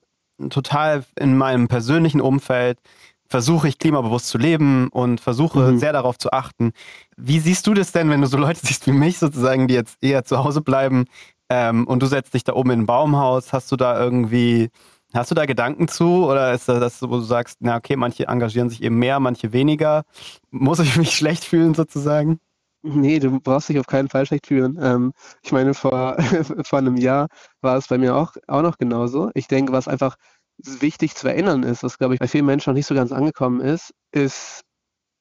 total 0.48 1.04
in 1.18 1.36
meinem 1.36 1.68
persönlichen 1.68 2.20
Umfeld 2.20 2.78
versuche 3.30 3.68
ich 3.68 3.78
klimabewusst 3.78 4.28
zu 4.28 4.38
leben 4.38 4.88
und 4.88 5.20
versuche 5.20 5.72
mhm. 5.72 5.78
sehr 5.78 5.92
darauf 5.92 6.18
zu 6.18 6.32
achten. 6.32 6.72
Wie 7.16 7.38
siehst 7.38 7.66
du 7.66 7.74
das 7.74 7.92
denn, 7.92 8.10
wenn 8.10 8.20
du 8.20 8.26
so 8.26 8.36
Leute 8.38 8.60
siehst 8.62 8.86
wie 8.86 8.92
mich 8.92 9.18
sozusagen, 9.18 9.68
die 9.68 9.74
jetzt 9.74 9.98
eher 10.02 10.24
zu 10.24 10.42
Hause 10.42 10.60
bleiben 10.60 11.04
ähm, 11.48 11.86
und 11.86 12.02
du 12.02 12.06
setzt 12.06 12.34
dich 12.34 12.44
da 12.44 12.54
oben 12.54 12.70
in 12.70 12.80
ein 12.80 12.86
Baumhaus? 12.86 13.52
Hast 13.52 13.70
du 13.70 13.76
da 13.76 13.98
irgendwie, 14.00 14.70
hast 15.14 15.30
du 15.30 15.36
da 15.36 15.46
Gedanken 15.46 15.86
zu 15.86 16.26
oder 16.26 16.52
ist 16.52 16.68
das, 16.68 16.80
das 16.80 17.02
wo 17.02 17.16
du 17.16 17.20
sagst, 17.20 17.58
na 17.60 17.76
okay, 17.76 17.94
manche 17.94 18.26
engagieren 18.26 18.68
sich 18.68 18.82
eben 18.82 18.98
mehr, 18.98 19.20
manche 19.20 19.52
weniger? 19.52 20.02
Muss 20.50 20.80
ich 20.80 20.96
mich 20.96 21.14
schlecht 21.16 21.44
fühlen 21.44 21.74
sozusagen? 21.74 22.40
Nee, 22.82 23.18
du 23.18 23.40
brauchst 23.40 23.68
dich 23.68 23.78
auf 23.78 23.86
keinen 23.86 24.08
Fall 24.08 24.24
schlecht 24.26 24.46
fühlen. 24.46 24.78
Ähm, 24.80 25.12
ich 25.42 25.52
meine, 25.52 25.74
vor, 25.74 26.16
vor 26.64 26.78
einem 26.78 26.96
Jahr 26.96 27.28
war 27.60 27.76
es 27.76 27.88
bei 27.88 27.98
mir 27.98 28.16
auch, 28.16 28.32
auch 28.46 28.62
noch 28.62 28.78
genauso. 28.78 29.30
Ich 29.34 29.48
denke, 29.48 29.72
was 29.72 29.86
einfach 29.86 30.16
wichtig 30.58 31.14
zu 31.14 31.28
erinnern 31.28 31.62
ist, 31.62 31.82
was, 31.82 31.98
glaube 31.98 32.14
ich, 32.14 32.20
bei 32.20 32.28
vielen 32.28 32.46
Menschen 32.46 32.70
noch 32.70 32.74
nicht 32.76 32.86
so 32.86 32.94
ganz 32.94 33.12
angekommen 33.12 33.60
ist, 33.60 33.92
ist, 34.12 34.62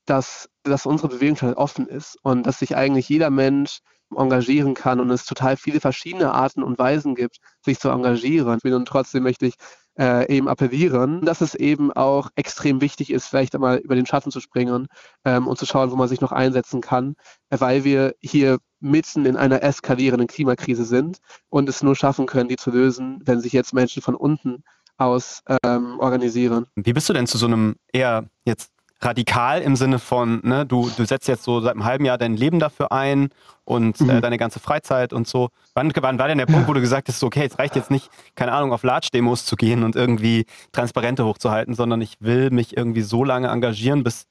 dass, 0.05 0.49
dass 0.63 0.85
unsere 0.85 1.09
Bewegung 1.09 1.37
schon 1.37 1.53
offen 1.55 1.87
ist 1.87 2.17
und 2.23 2.43
dass 2.47 2.59
sich 2.59 2.75
eigentlich 2.77 3.09
jeder 3.09 3.29
Mensch 3.31 3.79
engagieren 4.15 4.73
kann 4.73 4.99
und 4.99 5.11
es 5.11 5.25
total 5.25 5.57
viele 5.57 5.79
verschiedene 5.81 6.33
Arten 6.33 6.63
und 6.63 6.79
Weisen 6.79 7.15
gibt, 7.15 7.37
sich 7.65 7.79
zu 7.79 7.89
engagieren. 7.89 8.59
Und 8.63 8.87
trotzdem 8.87 9.23
möchte 9.23 9.47
ich 9.47 9.55
äh, 9.99 10.33
eben 10.33 10.47
appellieren, 10.47 11.21
dass 11.21 11.41
es 11.41 11.55
eben 11.55 11.91
auch 11.91 12.29
extrem 12.35 12.81
wichtig 12.81 13.11
ist, 13.11 13.27
vielleicht 13.27 13.53
einmal 13.53 13.77
über 13.77 13.95
den 13.95 14.05
Schatten 14.05 14.31
zu 14.31 14.39
springen 14.39 14.87
ähm, 15.25 15.47
und 15.47 15.57
zu 15.57 15.65
schauen, 15.65 15.91
wo 15.91 15.95
man 15.95 16.07
sich 16.07 16.21
noch 16.21 16.31
einsetzen 16.31 16.81
kann, 16.81 17.15
weil 17.49 17.83
wir 17.83 18.15
hier 18.21 18.59
mitten 18.79 19.25
in 19.25 19.35
einer 19.35 19.61
eskalierenden 19.61 20.27
Klimakrise 20.27 20.85
sind 20.85 21.19
und 21.49 21.67
es 21.67 21.83
nur 21.83 21.95
schaffen 21.95 22.25
können, 22.27 22.47
die 22.47 22.55
zu 22.55 22.71
lösen, 22.71 23.21
wenn 23.25 23.41
sich 23.41 23.51
jetzt 23.51 23.73
Menschen 23.73 24.01
von 24.01 24.15
unten 24.15 24.63
aus 24.97 25.43
ähm, 25.63 25.99
organisieren. 25.99 26.65
Wie 26.75 26.93
bist 26.93 27.09
du 27.09 27.13
denn 27.13 27.27
zu 27.27 27.37
so 27.37 27.47
einem 27.47 27.75
eher 27.91 28.29
jetzt 28.45 28.71
radikal 29.01 29.61
im 29.61 29.75
Sinne 29.75 29.99
von, 29.99 30.41
ne, 30.43 30.65
du, 30.65 30.89
du 30.95 31.05
setzt 31.05 31.27
jetzt 31.27 31.43
so 31.43 31.61
seit 31.61 31.71
einem 31.71 31.85
halben 31.85 32.05
Jahr 32.05 32.17
dein 32.17 32.35
Leben 32.35 32.59
dafür 32.59 32.91
ein 32.91 33.29
und 33.63 33.99
äh, 34.01 34.03
mhm. 34.03 34.09
äh, 34.09 34.21
deine 34.21 34.37
ganze 34.37 34.59
Freizeit 34.59 35.13
und 35.13 35.27
so. 35.27 35.49
Wann, 35.73 35.91
wann 35.95 36.19
war 36.19 36.27
denn 36.27 36.37
der 36.37 36.45
Punkt, 36.45 36.67
wo 36.67 36.73
du 36.73 36.81
gesagt 36.81 37.07
hast, 37.07 37.23
okay, 37.23 37.47
es 37.49 37.57
reicht 37.57 37.75
jetzt 37.75 37.91
nicht, 37.91 38.09
keine 38.35 38.51
Ahnung, 38.51 38.73
auf 38.73 38.83
Large-Demos 38.83 39.45
zu 39.45 39.55
gehen 39.55 39.83
und 39.83 39.95
irgendwie 39.95 40.45
Transparente 40.71 41.25
hochzuhalten, 41.25 41.73
sondern 41.73 42.01
ich 42.01 42.17
will 42.19 42.49
mich 42.51 42.75
irgendwie 42.75 43.01
so 43.01 43.23
lange 43.23 43.47
engagieren, 43.47 44.03
bis 44.03 44.25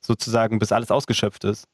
sozusagen, 0.00 0.58
bis 0.58 0.72
alles 0.72 0.90
ausgeschöpft 0.90 1.44
ist? 1.44 1.66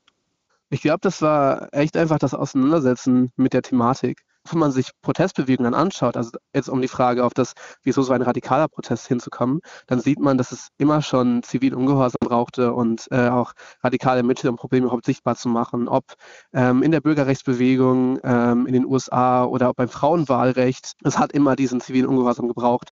Ich 0.71 0.83
glaube, 0.83 1.01
das 1.01 1.23
war 1.23 1.69
echt 1.73 1.97
einfach 1.97 2.19
das 2.19 2.35
Auseinandersetzen 2.35 3.33
mit 3.37 3.53
der 3.55 3.63
Thematik 3.63 4.23
wenn 4.53 4.59
man 4.59 4.73
sich 4.73 4.91
Protestbewegungen 5.03 5.75
anschaut, 5.75 6.17
also 6.17 6.31
jetzt 6.55 6.69
um 6.69 6.81
die 6.81 6.89
Frage 6.89 7.25
auf 7.25 7.35
das, 7.35 7.55
wieso 7.83 8.03
so 8.03 8.13
ein 8.13 8.23
radikaler 8.23 8.69
Protest 8.69 9.07
hinzukommen, 9.07 9.61
dann 9.87 10.01
sieht 10.01 10.21
man, 10.21 10.39
dass 10.39 10.53
es 10.53 10.69
immer 10.79 11.03
schon 11.03 11.43
zivil 11.43 11.75
Ungehorsam 11.75 12.19
brauchte 12.21 12.73
und 12.73 13.07
äh, 13.11 13.29
auch 13.29 13.53
radikale 13.83 14.23
Mittel, 14.23 14.51
um 14.51 14.57
Probleme 14.57 14.87
überhaupt 14.87 15.07
sichtbar 15.07 15.37
zu 15.37 15.49
machen. 15.49 15.89
Ob 15.89 16.05
ähm, 16.53 16.83
in 16.83 16.91
der 16.91 17.01
Bürgerrechtsbewegung 17.01 18.19
ähm, 18.23 18.67
in 18.67 18.73
den 18.73 18.87
USA 18.87 19.45
oder 19.45 19.73
beim 19.75 19.89
Frauenwahlrecht, 19.89 20.93
es 21.05 21.19
hat 21.19 21.33
immer 21.33 21.57
diesen 21.57 21.81
zivilen 21.81 22.07
Ungehorsam 22.07 22.49
gebraucht. 22.49 22.89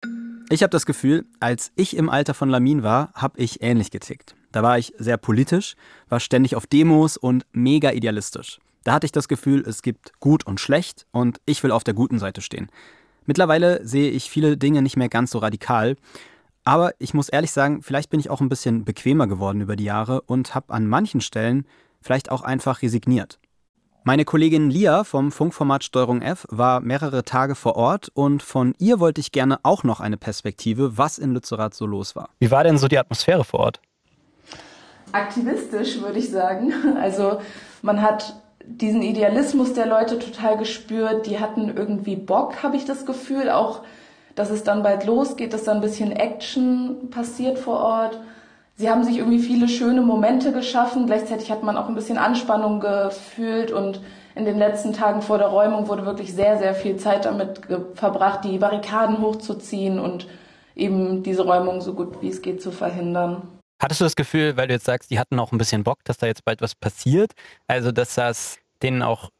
Ich 0.48 0.62
habe 0.62 0.70
das 0.70 0.86
Gefühl, 0.86 1.26
als 1.38 1.70
ich 1.76 1.96
im 1.96 2.10
Alter 2.10 2.34
von 2.34 2.48
Lamin 2.48 2.82
war, 2.82 3.12
habe 3.14 3.38
ich 3.38 3.62
ähnlich 3.62 3.90
getickt. 3.90 4.34
Da 4.52 4.62
war 4.62 4.78
ich 4.78 4.92
sehr 4.98 5.16
politisch, 5.16 5.76
war 6.08 6.18
ständig 6.18 6.56
auf 6.56 6.66
Demos 6.66 7.16
und 7.16 7.46
mega 7.52 7.92
idealistisch. 7.92 8.58
Da 8.84 8.92
hatte 8.92 9.06
ich 9.06 9.12
das 9.12 9.28
Gefühl, 9.28 9.62
es 9.66 9.82
gibt 9.82 10.18
gut 10.20 10.46
und 10.46 10.60
schlecht 10.60 11.06
und 11.12 11.40
ich 11.46 11.62
will 11.62 11.70
auf 11.70 11.84
der 11.84 11.94
guten 11.94 12.18
Seite 12.18 12.40
stehen. 12.40 12.68
Mittlerweile 13.26 13.86
sehe 13.86 14.10
ich 14.10 14.30
viele 14.30 14.56
Dinge 14.56 14.82
nicht 14.82 14.96
mehr 14.96 15.08
ganz 15.08 15.30
so 15.30 15.38
radikal, 15.38 15.96
aber 16.64 16.92
ich 16.98 17.14
muss 17.14 17.28
ehrlich 17.28 17.52
sagen, 17.52 17.82
vielleicht 17.82 18.10
bin 18.10 18.20
ich 18.20 18.30
auch 18.30 18.40
ein 18.40 18.48
bisschen 18.48 18.84
bequemer 18.84 19.26
geworden 19.26 19.60
über 19.60 19.76
die 19.76 19.84
Jahre 19.84 20.22
und 20.22 20.54
habe 20.54 20.72
an 20.72 20.86
manchen 20.86 21.20
Stellen 21.20 21.66
vielleicht 22.00 22.30
auch 22.30 22.42
einfach 22.42 22.82
resigniert. 22.82 23.38
Meine 24.02 24.24
Kollegin 24.24 24.70
Lia 24.70 25.04
vom 25.04 25.30
Funkformat 25.30 25.84
Steuerung 25.84 26.22
F 26.22 26.46
war 26.48 26.80
mehrere 26.80 27.22
Tage 27.22 27.54
vor 27.54 27.76
Ort 27.76 28.10
und 28.14 28.42
von 28.42 28.74
ihr 28.78 28.98
wollte 28.98 29.20
ich 29.20 29.30
gerne 29.30 29.58
auch 29.62 29.84
noch 29.84 30.00
eine 30.00 30.16
Perspektive, 30.16 30.96
was 30.96 31.18
in 31.18 31.34
Lützerath 31.34 31.74
so 31.74 31.84
los 31.84 32.16
war. 32.16 32.30
Wie 32.38 32.50
war 32.50 32.64
denn 32.64 32.78
so 32.78 32.88
die 32.88 32.98
Atmosphäre 32.98 33.44
vor 33.44 33.60
Ort? 33.60 33.80
Aktivistisch, 35.12 36.00
würde 36.00 36.18
ich 36.18 36.30
sagen. 36.30 36.72
Also 37.00 37.40
man 37.82 38.00
hat 38.00 38.40
diesen 38.64 39.02
Idealismus 39.02 39.72
der 39.74 39.86
Leute 39.86 40.18
total 40.18 40.56
gespürt. 40.58 41.26
Die 41.26 41.40
hatten 41.40 41.76
irgendwie 41.76 42.16
Bock, 42.16 42.62
habe 42.62 42.76
ich 42.76 42.84
das 42.84 43.06
Gefühl. 43.06 43.50
Auch, 43.50 43.80
dass 44.34 44.50
es 44.50 44.64
dann 44.64 44.82
bald 44.82 45.04
losgeht, 45.04 45.52
dass 45.52 45.64
da 45.64 45.72
ein 45.72 45.80
bisschen 45.80 46.12
Action 46.12 47.10
passiert 47.10 47.58
vor 47.58 47.80
Ort. 47.80 48.20
Sie 48.76 48.88
haben 48.88 49.04
sich 49.04 49.18
irgendwie 49.18 49.40
viele 49.40 49.68
schöne 49.68 50.00
Momente 50.00 50.52
geschaffen. 50.52 51.06
Gleichzeitig 51.06 51.50
hat 51.50 51.62
man 51.62 51.76
auch 51.76 51.88
ein 51.88 51.94
bisschen 51.94 52.16
Anspannung 52.16 52.80
gefühlt 52.80 53.72
und 53.72 54.00
in 54.34 54.44
den 54.44 54.58
letzten 54.58 54.92
Tagen 54.92 55.20
vor 55.20 55.38
der 55.38 55.48
Räumung 55.48 55.88
wurde 55.88 56.06
wirklich 56.06 56.32
sehr, 56.32 56.58
sehr 56.58 56.74
viel 56.74 56.96
Zeit 56.96 57.26
damit 57.26 57.60
verbracht, 57.94 58.44
die 58.44 58.58
Barrikaden 58.58 59.20
hochzuziehen 59.20 59.98
und 59.98 60.26
eben 60.76 61.22
diese 61.22 61.44
Räumung 61.44 61.80
so 61.80 61.92
gut 61.92 62.22
wie 62.22 62.28
es 62.28 62.40
geht 62.40 62.62
zu 62.62 62.70
verhindern. 62.70 63.42
Hattest 63.80 64.00
du 64.00 64.04
das 64.04 64.16
Gefühl, 64.16 64.56
weil 64.56 64.68
du 64.68 64.74
jetzt 64.74 64.84
sagst, 64.84 65.10
die 65.10 65.18
hatten 65.18 65.38
auch 65.38 65.52
ein 65.52 65.58
bisschen 65.58 65.84
Bock, 65.84 66.04
dass 66.04 66.18
da 66.18 66.26
jetzt 66.26 66.44
bald 66.44 66.60
was 66.60 66.74
passiert? 66.74 67.32
Also, 67.66 67.92
dass 67.92 68.14
das 68.14 68.58
denen 68.82 69.02
auch 69.02 69.30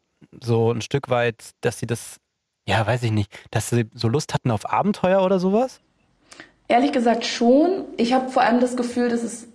so 0.40 0.72
ein 0.72 0.80
Stück 0.80 1.10
weit, 1.10 1.50
dass 1.60 1.78
sie 1.78 1.86
das, 1.86 2.16
ja, 2.66 2.86
weiß 2.86 3.02
ich 3.02 3.10
nicht, 3.10 3.30
dass 3.50 3.68
sie 3.68 3.86
so 3.94 4.08
Lust 4.08 4.32
hatten 4.32 4.50
auf 4.50 4.70
Abenteuer 4.70 5.22
oder 5.22 5.38
sowas? 5.38 5.80
Ehrlich 6.68 6.92
gesagt 6.92 7.26
schon. 7.26 7.84
Ich 7.96 8.12
habe 8.12 8.30
vor 8.30 8.42
allem 8.42 8.60
das 8.60 8.76
Gefühl, 8.76 9.08
dass 9.08 9.22
es 9.22 9.48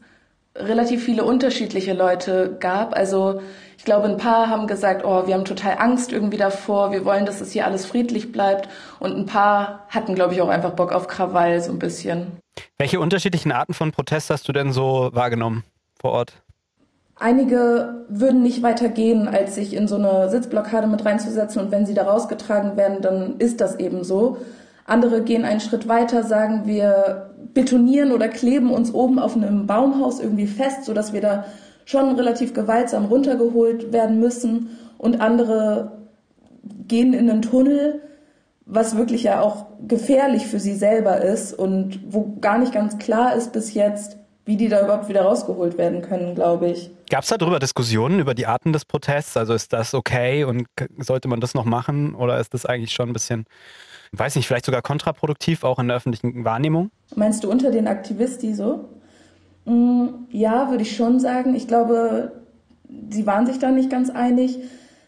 relativ 0.56 1.04
viele 1.04 1.24
unterschiedliche 1.24 1.94
Leute 1.94 2.58
gab. 2.60 2.96
Also 2.96 3.42
ich 3.86 3.92
glaube, 3.92 4.08
ein 4.08 4.18
paar 4.18 4.50
haben 4.50 4.66
gesagt, 4.66 5.06
oh, 5.06 5.28
wir 5.28 5.36
haben 5.36 5.46
total 5.46 5.78
Angst 5.78 6.12
irgendwie 6.12 6.38
davor, 6.38 6.92
wir 6.92 7.06
wollen, 7.06 7.28
dass 7.28 7.40
es 7.40 7.52
hier 7.52 7.68
alles 7.68 7.86
friedlich 7.86 8.32
bleibt. 8.32 8.68
Und 9.00 9.16
ein 9.16 9.28
paar 9.28 9.86
hatten, 9.90 10.16
glaube 10.16 10.34
ich, 10.34 10.42
auch 10.42 10.50
einfach 10.50 10.72
Bock 10.72 10.92
auf 10.92 11.06
Krawall 11.08 11.62
so 11.62 11.72
ein 11.72 11.78
bisschen. 11.78 12.32
Welche 12.80 13.00
unterschiedlichen 13.00 13.52
Arten 13.52 13.76
von 13.76 13.92
Protest 13.92 14.32
hast 14.32 14.48
du 14.48 14.54
denn 14.54 14.72
so 14.72 15.12
wahrgenommen 15.14 15.66
vor 16.02 16.14
Ort? 16.14 16.34
Einige 17.16 18.08
würden 18.10 18.42
nicht 18.42 18.64
weiter 18.64 18.90
gehen, 18.90 19.28
als 19.28 19.54
sich 19.54 19.76
in 19.76 19.88
so 19.88 19.98
eine 19.98 20.32
Sitzblockade 20.32 20.88
mit 20.88 21.06
reinzusetzen 21.06 21.62
und 21.62 21.70
wenn 21.70 21.86
sie 21.86 21.94
da 21.94 22.06
rausgetragen 22.06 22.78
werden, 22.78 23.04
dann 23.04 23.38
ist 23.38 23.62
das 23.62 23.76
eben 23.78 24.04
so. 24.04 24.38
Andere 24.86 25.22
gehen 25.22 25.46
einen 25.46 25.60
Schritt 25.60 25.88
weiter, 25.88 26.24
sagen 26.24 26.66
wir 26.66 27.36
betonieren 27.54 28.12
oder 28.14 28.30
kleben 28.30 28.72
uns 28.72 28.92
oben 28.92 29.20
auf 29.20 29.36
einem 29.36 29.68
Baumhaus 29.68 30.20
irgendwie 30.20 30.48
fest, 30.48 30.86
sodass 30.86 31.14
wir 31.14 31.22
da 31.22 31.46
schon 31.86 32.16
relativ 32.16 32.54
gewaltsam 32.54 33.06
runtergeholt 33.06 33.94
werden 33.94 34.20
müssen. 34.20 34.78
Und 34.98 35.22
andere 35.22 35.92
gehen 36.88 37.14
in 37.14 37.30
einen 37.30 37.42
Tunnel, 37.42 38.02
was 38.66 38.98
wirklich 38.98 39.24
ja 39.24 39.42
auch 39.42 39.68
gefährlich 39.88 40.48
für 40.48 40.60
sie 40.60 40.74
selber 40.74 41.22
ist 41.22 41.54
und 41.54 42.00
wo 42.12 42.36
gar 42.42 42.58
nicht 42.58 42.74
ganz 42.74 42.98
klar 42.98 43.36
ist 43.36 43.54
bis 43.54 43.74
jetzt, 43.76 44.18
wie 44.46 44.58
die 44.58 44.68
da 44.68 44.84
überhaupt 44.84 45.10
wieder 45.10 45.22
rausgeholt 45.22 45.78
werden 45.78 46.02
können, 46.02 46.36
glaube 46.36 46.70
ich. 46.70 46.92
Gab 47.10 47.24
es 47.24 47.30
darüber 47.30 47.60
Diskussionen 47.60 48.20
über 48.20 48.34
die 48.34 48.48
Arten 48.48 48.74
des 48.74 48.86
Protests? 48.86 49.38
Also 49.38 49.54
ist 49.54 49.74
das 49.74 49.94
okay 49.94 50.44
und 50.44 50.68
sollte 50.98 51.28
man 51.28 51.40
das 51.40 51.54
noch 51.54 51.66
machen 51.66 52.16
oder 52.16 52.40
ist 52.40 52.54
das 52.54 52.66
eigentlich 52.66 52.92
schon 52.92 53.10
ein 53.10 53.14
bisschen, 53.14 53.46
weiß 54.12 54.36
nicht, 54.36 54.48
vielleicht 54.48 54.66
sogar 54.66 54.82
kontraproduktiv 54.82 55.64
auch 55.64 55.78
in 55.78 55.88
der 55.88 55.98
öffentlichen 55.98 56.46
Wahrnehmung? 56.46 56.90
Meinst 57.16 57.44
du 57.44 57.52
unter 57.52 57.70
den 57.70 57.88
Aktivisten 57.88 58.56
so? 58.56 58.90
Mm, 59.66 60.08
ja, 60.30 60.70
würde 60.70 60.84
ich 60.84 60.96
schon 60.96 61.20
sagen. 61.20 61.56
Ich 61.56 61.68
glaube, 61.68 62.32
sie 63.10 63.26
waren 63.28 63.46
sich 63.46 63.60
da 63.60 63.72
nicht 63.72 63.90
ganz 63.90 64.10
einig 64.10 64.60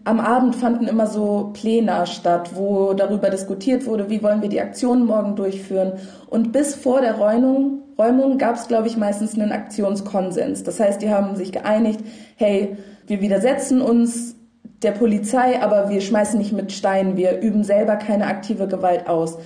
am 0.07 0.21
Abend 0.21 0.55
fanden 0.55 0.87
immer 0.87 1.05
so 1.05 1.51
Pläne 1.51 2.07
statt, 2.07 2.51
wo 2.53 2.93
darüber 2.93 3.29
diskutiert 3.29 3.85
wurde, 3.85 4.09
wie 4.09 4.23
wollen 4.23 4.41
wir 4.41 4.47
die 4.47 4.61
Aktion 4.61 5.05
morgen 5.05 5.35
durchführen. 5.35 5.93
Und 6.29 6.53
bis 6.53 6.75
vor 6.75 7.01
der 7.01 7.15
Räumung, 7.15 7.81
Räumung 7.97 8.37
gab 8.37 8.55
es, 8.55 8.69
glaube 8.69 8.87
ich, 8.87 8.95
meistens 8.95 9.35
einen 9.35 9.51
Aktionskonsens. 9.51 10.63
Das 10.63 10.79
heißt, 10.79 11.01
die 11.01 11.09
haben 11.09 11.35
sich 11.35 11.51
geeinigt, 11.51 11.99
hey, 12.37 12.77
wir 13.05 13.19
widersetzen 13.19 13.81
uns 13.81 14.35
der 14.81 14.91
Polizei, 14.91 15.61
aber 15.61 15.89
wir 15.89 15.99
schmeißen 15.99 16.39
nicht 16.39 16.53
mit 16.53 16.71
Steinen, 16.71 17.17
wir 17.17 17.41
üben 17.41 17.65
selber 17.65 17.97
keine 17.97 18.27
aktive 18.27 18.69
Gewalt 18.69 19.09
aus. 19.09 19.37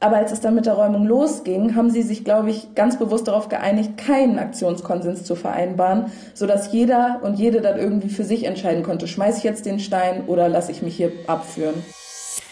Aber 0.00 0.16
als 0.16 0.30
es 0.30 0.40
dann 0.40 0.54
mit 0.54 0.66
der 0.66 0.74
Räumung 0.74 1.06
losging, 1.06 1.74
haben 1.74 1.90
sie 1.90 2.02
sich, 2.02 2.24
glaube 2.24 2.50
ich, 2.50 2.74
ganz 2.76 2.98
bewusst 2.98 3.26
darauf 3.26 3.48
geeinigt, 3.48 3.96
keinen 3.96 4.38
Aktionskonsens 4.38 5.24
zu 5.24 5.34
vereinbaren, 5.34 6.12
sodass 6.34 6.72
jeder 6.72 7.20
und 7.24 7.36
jede 7.36 7.60
dann 7.60 7.78
irgendwie 7.78 8.08
für 8.08 8.22
sich 8.22 8.44
entscheiden 8.44 8.84
konnte, 8.84 9.08
schmeiße 9.08 9.38
ich 9.38 9.44
jetzt 9.44 9.66
den 9.66 9.80
Stein 9.80 10.26
oder 10.26 10.48
lasse 10.48 10.70
ich 10.70 10.82
mich 10.82 10.96
hier 10.96 11.10
abführen. 11.26 11.74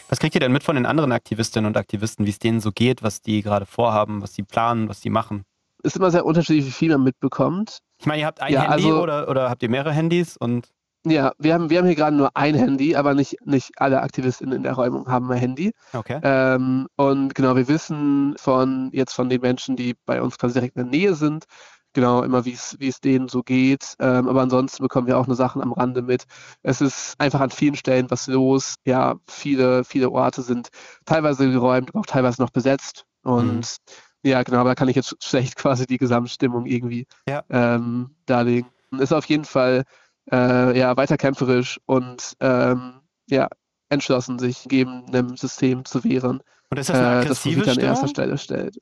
Was 0.09 0.19
kriegt 0.19 0.35
ihr 0.35 0.41
denn 0.41 0.53
mit 0.53 0.65
von 0.65 0.75
den 0.75 0.87
anderen 0.87 1.13
Aktivistinnen 1.13 1.69
und 1.69 1.77
Aktivisten, 1.77 2.27
wie 2.27 2.31
es 2.31 2.41
denen 2.41 2.61
so 2.61 2.73
geht, 2.73 3.05
was 3.05 3.23
die 3.23 3.43
gerade 3.43 3.67
vorhaben, 3.67 4.23
was 4.23 4.35
sie 4.35 4.43
planen, 4.43 4.89
was 4.89 5.01
sie 5.01 5.11
machen? 5.11 5.45
Ist 5.85 5.97
immer 5.97 6.11
sehr 6.11 6.25
unterschiedlich, 6.25 6.67
wie 6.67 6.71
viel 6.73 6.91
man 6.91 7.05
mitbekommt. 7.05 7.79
Ich 8.01 8.07
meine, 8.07 8.23
ihr 8.23 8.27
habt 8.27 8.41
ein 8.41 8.53
ja, 8.53 8.63
Handy 8.63 8.87
also, 8.87 9.03
oder, 9.03 9.29
oder 9.29 9.51
habt 9.51 9.63
ihr 9.63 9.71
mehrere 9.71 9.93
Handys 9.93 10.37
und 10.37 10.69
ja, 11.11 11.33
wir 11.39 11.55
haben, 11.55 11.71
wir 11.71 11.79
haben 11.79 11.87
hier 11.87 11.95
gerade 11.95 12.17
nur 12.17 12.37
ein 12.37 12.55
Handy, 12.55 12.97
aber 12.97 13.15
nicht, 13.15 13.37
nicht 13.47 13.73
alle 13.77 14.03
AktivistInnen 14.03 14.57
in 14.57 14.63
der 14.63 14.73
Räumung 14.73 15.07
haben 15.09 15.31
ein 15.31 15.39
Handy. 15.39 15.73
Okay. 15.93 16.21
Ähm, 16.23 16.89
und 16.97 17.35
genau, 17.35 17.55
wir 17.55 17.69
wissen 17.69 18.35
von 18.39 18.91
jetzt 18.93 19.13
von 19.13 19.29
den 19.29 19.41
Menschen, 19.41 19.77
die 19.77 19.95
bei 20.05 20.21
uns 20.21 20.39
quasi 20.39 20.55
direkt 20.55 20.77
in 20.77 20.91
der 20.91 20.91
Nähe 20.91 21.15
sind, 21.15 21.45
genau 21.93 22.23
immer, 22.23 22.45
wie 22.45 22.53
es 22.53 23.01
denen 23.01 23.29
so 23.29 23.43
geht. 23.43 23.95
Ähm, 24.01 24.29
aber 24.29 24.43
ansonsten 24.43 24.83
bekommen 24.83 25.07
wir 25.07 25.17
auch 25.17 25.27
nur 25.27 25.37
Sachen 25.37 25.63
am 25.63 25.73
Rande 25.73 26.03
mit. 26.03 26.25
Es 26.63 26.81
ist 26.81 27.15
einfach 27.19 27.41
an 27.41 27.51
vielen 27.51 27.77
Stellen 27.77 28.11
was 28.11 28.27
los. 28.27 28.75
Ja, 28.85 29.15
viele, 29.29 29.85
viele 29.85 30.11
Orte 30.11 30.43
sind 30.43 30.69
teilweise 31.05 31.51
geräumt, 31.51 31.91
aber 31.91 32.01
auch 32.01 32.07
teilweise 32.07 32.43
noch 32.43 32.51
besetzt. 32.51 33.07
Und 33.23 33.61
mhm. 33.61 34.31
ja, 34.31 34.43
genau, 34.43 34.59
aber 34.59 34.71
da 34.71 34.75
kann 34.75 34.89
ich 34.89 34.97
jetzt 34.97 35.17
schlecht 35.25 35.57
quasi 35.57 35.87
die 35.87 35.99
Gesamtstimmung 35.99 36.67
irgendwie 36.67 37.07
ja. 37.29 37.45
ähm, 37.49 38.11
darlegen. 38.27 38.69
Ist 38.99 39.13
auf 39.13 39.25
jeden 39.27 39.45
Fall 39.45 39.85
äh, 40.31 40.79
ja, 40.79 40.97
weiter 40.97 41.17
kämpferisch 41.17 41.79
und 41.87 42.35
ähm, 42.41 43.01
ja, 43.29 43.49
entschlossen, 43.89 44.39
sich 44.39 44.65
gegen 44.69 45.07
einem 45.09 45.37
System 45.37 45.85
zu 45.85 46.05
wehren. 46.05 46.41
Und 46.71 46.79
ist 46.79 46.91
das 46.91 46.99
eine 46.99 47.21
aggressive 47.21 47.63
äh, 47.63 47.65
das, 47.65 47.75
Stimmung? 47.75 47.91
an 47.91 47.95
erster 47.95 48.09
Stelle 48.09 48.39
stellt. 48.39 48.79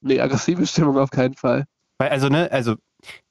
Nee, 0.00 0.20
aggressive 0.20 0.66
Stimmung 0.66 0.98
auf 0.98 1.10
keinen 1.10 1.34
Fall. 1.34 1.64
Weil, 1.98 2.10
also, 2.10 2.28
ne, 2.28 2.50
also 2.52 2.76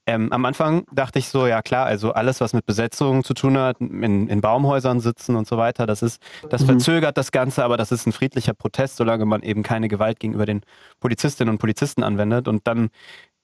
ähm, 0.08 0.32
am 0.32 0.46
Anfang 0.46 0.86
dachte 0.92 1.20
ich 1.20 1.30
so, 1.30 1.48
ja 1.48 1.62
klar, 1.62 1.86
also 1.86 2.12
alles, 2.14 2.40
was 2.40 2.54
mit 2.54 2.66
Besetzung 2.66 3.24
zu 3.24 3.34
tun 3.34 3.58
hat, 3.58 3.80
in, 3.80 4.28
in 4.28 4.42
Baumhäusern 4.42 5.00
sitzen 5.00 5.36
und 5.36 5.48
so 5.48 5.58
weiter, 5.58 5.88
das 5.88 6.04
ist, 6.04 6.22
das 6.50 6.62
mhm. 6.62 6.68
verzögert 6.68 7.18
das 7.18 7.32
Ganze, 7.32 7.64
aber 7.64 7.76
das 7.78 7.92
ist 7.92 8.06
ein 8.06 8.12
friedlicher 8.12 8.54
Protest, 8.54 8.98
solange 8.98 9.26
man 9.26 9.42
eben 9.42 9.64
keine 9.64 9.88
Gewalt 9.88 10.20
gegenüber 10.20 10.46
den 10.46 10.62
Polizistinnen 11.00 11.54
und 11.54 11.58
Polizisten 11.58 12.04
anwendet. 12.04 12.48
Und 12.48 12.68
dann 12.68 12.90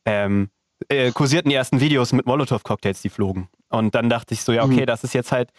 ähm, 0.06 0.50
äh, 0.90 1.12
kursierten 1.12 1.50
die 1.50 1.56
ersten 1.56 1.80
Videos 1.80 2.14
mit 2.14 2.26
Molotow-Cocktails, 2.28 3.02
die 3.02 3.10
flogen. 3.10 3.50
Und 3.72 3.96
dann 3.96 4.10
dachte 4.10 4.34
ich 4.34 4.42
so, 4.42 4.52
ja, 4.52 4.64
okay, 4.64 4.82
mhm. 4.82 4.86
das 4.86 5.04
ist 5.04 5.14
jetzt 5.14 5.32
halt, 5.32 5.50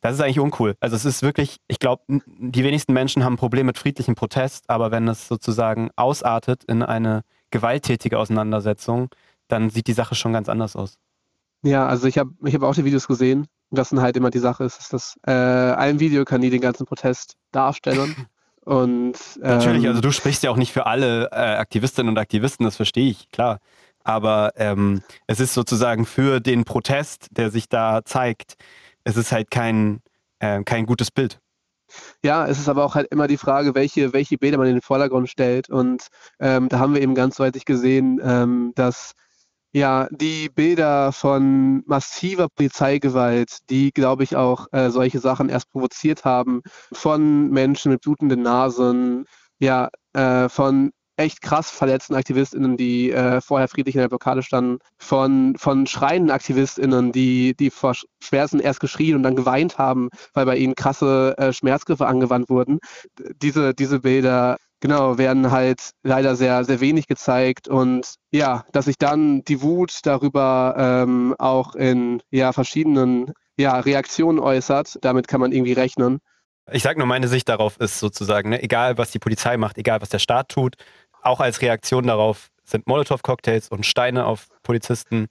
das 0.00 0.14
ist 0.14 0.20
eigentlich 0.20 0.40
uncool. 0.40 0.76
Also 0.80 0.96
es 0.96 1.04
ist 1.04 1.22
wirklich, 1.22 1.58
ich 1.68 1.78
glaube, 1.78 2.02
die 2.08 2.64
wenigsten 2.64 2.92
Menschen 2.92 3.24
haben 3.24 3.34
ein 3.34 3.38
Problem 3.38 3.66
mit 3.66 3.78
friedlichem 3.78 4.14
Protest, 4.14 4.68
aber 4.68 4.90
wenn 4.90 5.08
es 5.08 5.28
sozusagen 5.28 5.90
ausartet 5.96 6.64
in 6.64 6.82
eine 6.82 7.22
gewalttätige 7.50 8.18
Auseinandersetzung, 8.18 9.10
dann 9.48 9.70
sieht 9.70 9.86
die 9.86 9.92
Sache 9.92 10.14
schon 10.14 10.32
ganz 10.32 10.48
anders 10.48 10.76
aus. 10.76 10.98
Ja, 11.62 11.86
also 11.86 12.06
ich 12.06 12.16
habe 12.16 12.30
ich 12.44 12.54
hab 12.54 12.62
auch 12.62 12.74
die 12.74 12.84
Videos 12.84 13.06
gesehen. 13.06 13.46
Was 13.70 13.90
dann 13.90 14.00
halt 14.00 14.16
immer 14.16 14.30
die 14.30 14.38
Sache 14.38 14.64
ist, 14.64 14.80
ist, 14.80 14.92
dass 14.92 15.16
äh, 15.26 15.30
ein 15.30 16.00
Video 16.00 16.24
kann 16.24 16.40
nie 16.40 16.50
den 16.50 16.60
ganzen 16.60 16.86
Protest 16.86 17.36
darstellen. 17.52 18.14
Und, 18.64 19.16
ähm, 19.42 19.58
Natürlich, 19.58 19.86
also 19.86 20.00
du 20.00 20.12
sprichst 20.12 20.42
ja 20.42 20.50
auch 20.50 20.56
nicht 20.56 20.72
für 20.72 20.86
alle 20.86 21.30
äh, 21.32 21.34
Aktivistinnen 21.34 22.10
und 22.10 22.18
Aktivisten, 22.18 22.64
das 22.64 22.76
verstehe 22.76 23.10
ich, 23.10 23.30
klar. 23.30 23.58
Aber 24.04 24.52
ähm, 24.56 25.02
es 25.26 25.40
ist 25.40 25.54
sozusagen 25.54 26.06
für 26.06 26.40
den 26.40 26.64
Protest, 26.64 27.28
der 27.30 27.50
sich 27.50 27.68
da 27.68 28.00
zeigt, 28.04 28.54
es 29.04 29.16
ist 29.16 29.32
halt 29.32 29.50
kein, 29.50 30.00
äh, 30.38 30.62
kein 30.64 30.86
gutes 30.86 31.10
Bild. 31.10 31.38
Ja, 32.22 32.46
es 32.46 32.58
ist 32.58 32.68
aber 32.68 32.84
auch 32.84 32.94
halt 32.94 33.08
immer 33.10 33.26
die 33.26 33.36
Frage, 33.36 33.74
welche, 33.74 34.12
welche 34.12 34.38
Bilder 34.38 34.58
man 34.58 34.68
in 34.68 34.76
den 34.76 34.82
Vordergrund 34.82 35.28
stellt. 35.28 35.68
Und 35.68 36.06
ähm, 36.38 36.68
da 36.68 36.78
haben 36.78 36.94
wir 36.94 37.02
eben 37.02 37.14
ganz 37.14 37.36
deutlich 37.36 37.64
gesehen, 37.64 38.20
ähm, 38.22 38.72
dass 38.74 39.12
ja, 39.72 40.08
die 40.10 40.48
Bilder 40.48 41.12
von 41.12 41.82
massiver 41.86 42.48
Polizeigewalt, 42.48 43.58
die, 43.70 43.92
glaube 43.92 44.24
ich, 44.24 44.34
auch 44.34 44.66
äh, 44.72 44.90
solche 44.90 45.20
Sachen 45.20 45.48
erst 45.48 45.70
provoziert 45.70 46.24
haben, 46.24 46.62
von 46.92 47.50
Menschen 47.50 47.92
mit 47.92 48.00
blutenden 48.00 48.42
Nasen, 48.42 49.26
ja, 49.60 49.88
äh, 50.12 50.48
von 50.48 50.90
echt 51.20 51.40
krass 51.42 51.70
verletzten 51.70 52.14
AktivistInnen, 52.14 52.76
die 52.76 53.10
äh, 53.12 53.40
vorher 53.40 53.68
friedlich 53.68 53.94
in 53.94 54.00
der 54.00 54.08
Blockade 54.08 54.42
standen, 54.42 54.78
von, 54.98 55.54
von 55.56 55.86
schreienden 55.86 56.30
AktivistInnen, 56.30 57.12
die, 57.12 57.54
die 57.54 57.70
vor 57.70 57.94
Schmerzen 58.22 58.60
erst 58.60 58.80
geschrien 58.80 59.16
und 59.16 59.22
dann 59.22 59.36
geweint 59.36 59.78
haben, 59.78 60.10
weil 60.34 60.46
bei 60.46 60.56
ihnen 60.56 60.74
krasse 60.74 61.34
äh, 61.38 61.52
Schmerzgriffe 61.52 62.06
angewandt 62.06 62.48
wurden. 62.50 62.78
Diese, 63.42 63.74
diese 63.74 64.00
Bilder 64.00 64.56
genau, 64.80 65.18
werden 65.18 65.50
halt 65.50 65.90
leider 66.02 66.36
sehr, 66.36 66.64
sehr 66.64 66.80
wenig 66.80 67.06
gezeigt 67.06 67.68
und 67.68 68.14
ja, 68.32 68.64
dass 68.72 68.86
sich 68.86 68.96
dann 68.98 69.42
die 69.44 69.62
Wut 69.62 70.00
darüber 70.04 70.74
ähm, 70.78 71.34
auch 71.38 71.74
in 71.74 72.22
ja, 72.30 72.52
verschiedenen 72.52 73.32
ja, 73.56 73.78
Reaktionen 73.78 74.38
äußert, 74.38 74.98
damit 75.02 75.28
kann 75.28 75.40
man 75.40 75.52
irgendwie 75.52 75.74
rechnen. 75.74 76.20
Ich 76.72 76.82
sage 76.82 76.98
nur, 76.98 77.06
meine 77.06 77.28
Sicht 77.28 77.48
darauf 77.48 77.78
ist 77.78 77.98
sozusagen, 77.98 78.50
ne, 78.50 78.62
egal 78.62 78.96
was 78.96 79.10
die 79.10 79.18
Polizei 79.18 79.56
macht, 79.56 79.76
egal 79.76 80.00
was 80.00 80.08
der 80.08 80.18
Staat 80.18 80.50
tut, 80.50 80.76
auch 81.22 81.40
als 81.40 81.60
Reaktion 81.62 82.06
darauf 82.06 82.50
sind 82.64 82.86
Molotow-Cocktails 82.86 83.68
und 83.68 83.84
Steine 83.84 84.26
auf 84.26 84.48
Polizisten 84.62 85.28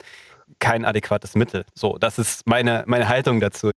kein 0.60 0.86
adäquates 0.86 1.36
Mittel. 1.36 1.66
So, 1.74 1.98
das 1.98 2.20
ist 2.20 2.46
meine, 2.48 2.84
meine 2.88 3.08
Haltung 3.08 3.40
dazu. 3.40 3.72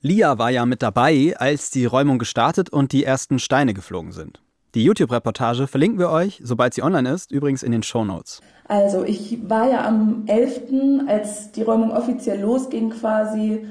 Lia 0.00 0.38
war 0.38 0.50
ja 0.50 0.66
mit 0.66 0.82
dabei, 0.82 1.34
als 1.36 1.70
die 1.70 1.84
Räumung 1.84 2.18
gestartet 2.18 2.70
und 2.70 2.92
die 2.92 3.04
ersten 3.04 3.38
Steine 3.38 3.74
geflogen 3.74 4.12
sind. 4.12 4.42
Die 4.74 4.84
YouTube-Reportage 4.84 5.66
verlinken 5.66 5.98
wir 5.98 6.10
euch, 6.10 6.40
sobald 6.42 6.72
sie 6.72 6.82
online 6.82 7.10
ist, 7.10 7.30
übrigens 7.30 7.62
in 7.62 7.72
den 7.72 7.82
Show 7.82 8.04
Notes. 8.04 8.40
Also 8.66 9.04
ich 9.04 9.38
war 9.48 9.68
ja 9.68 9.86
am 9.86 10.24
11., 10.26 11.08
als 11.08 11.52
die 11.52 11.62
Räumung 11.62 11.90
offiziell 11.92 12.40
losging, 12.40 12.90
quasi 12.90 13.66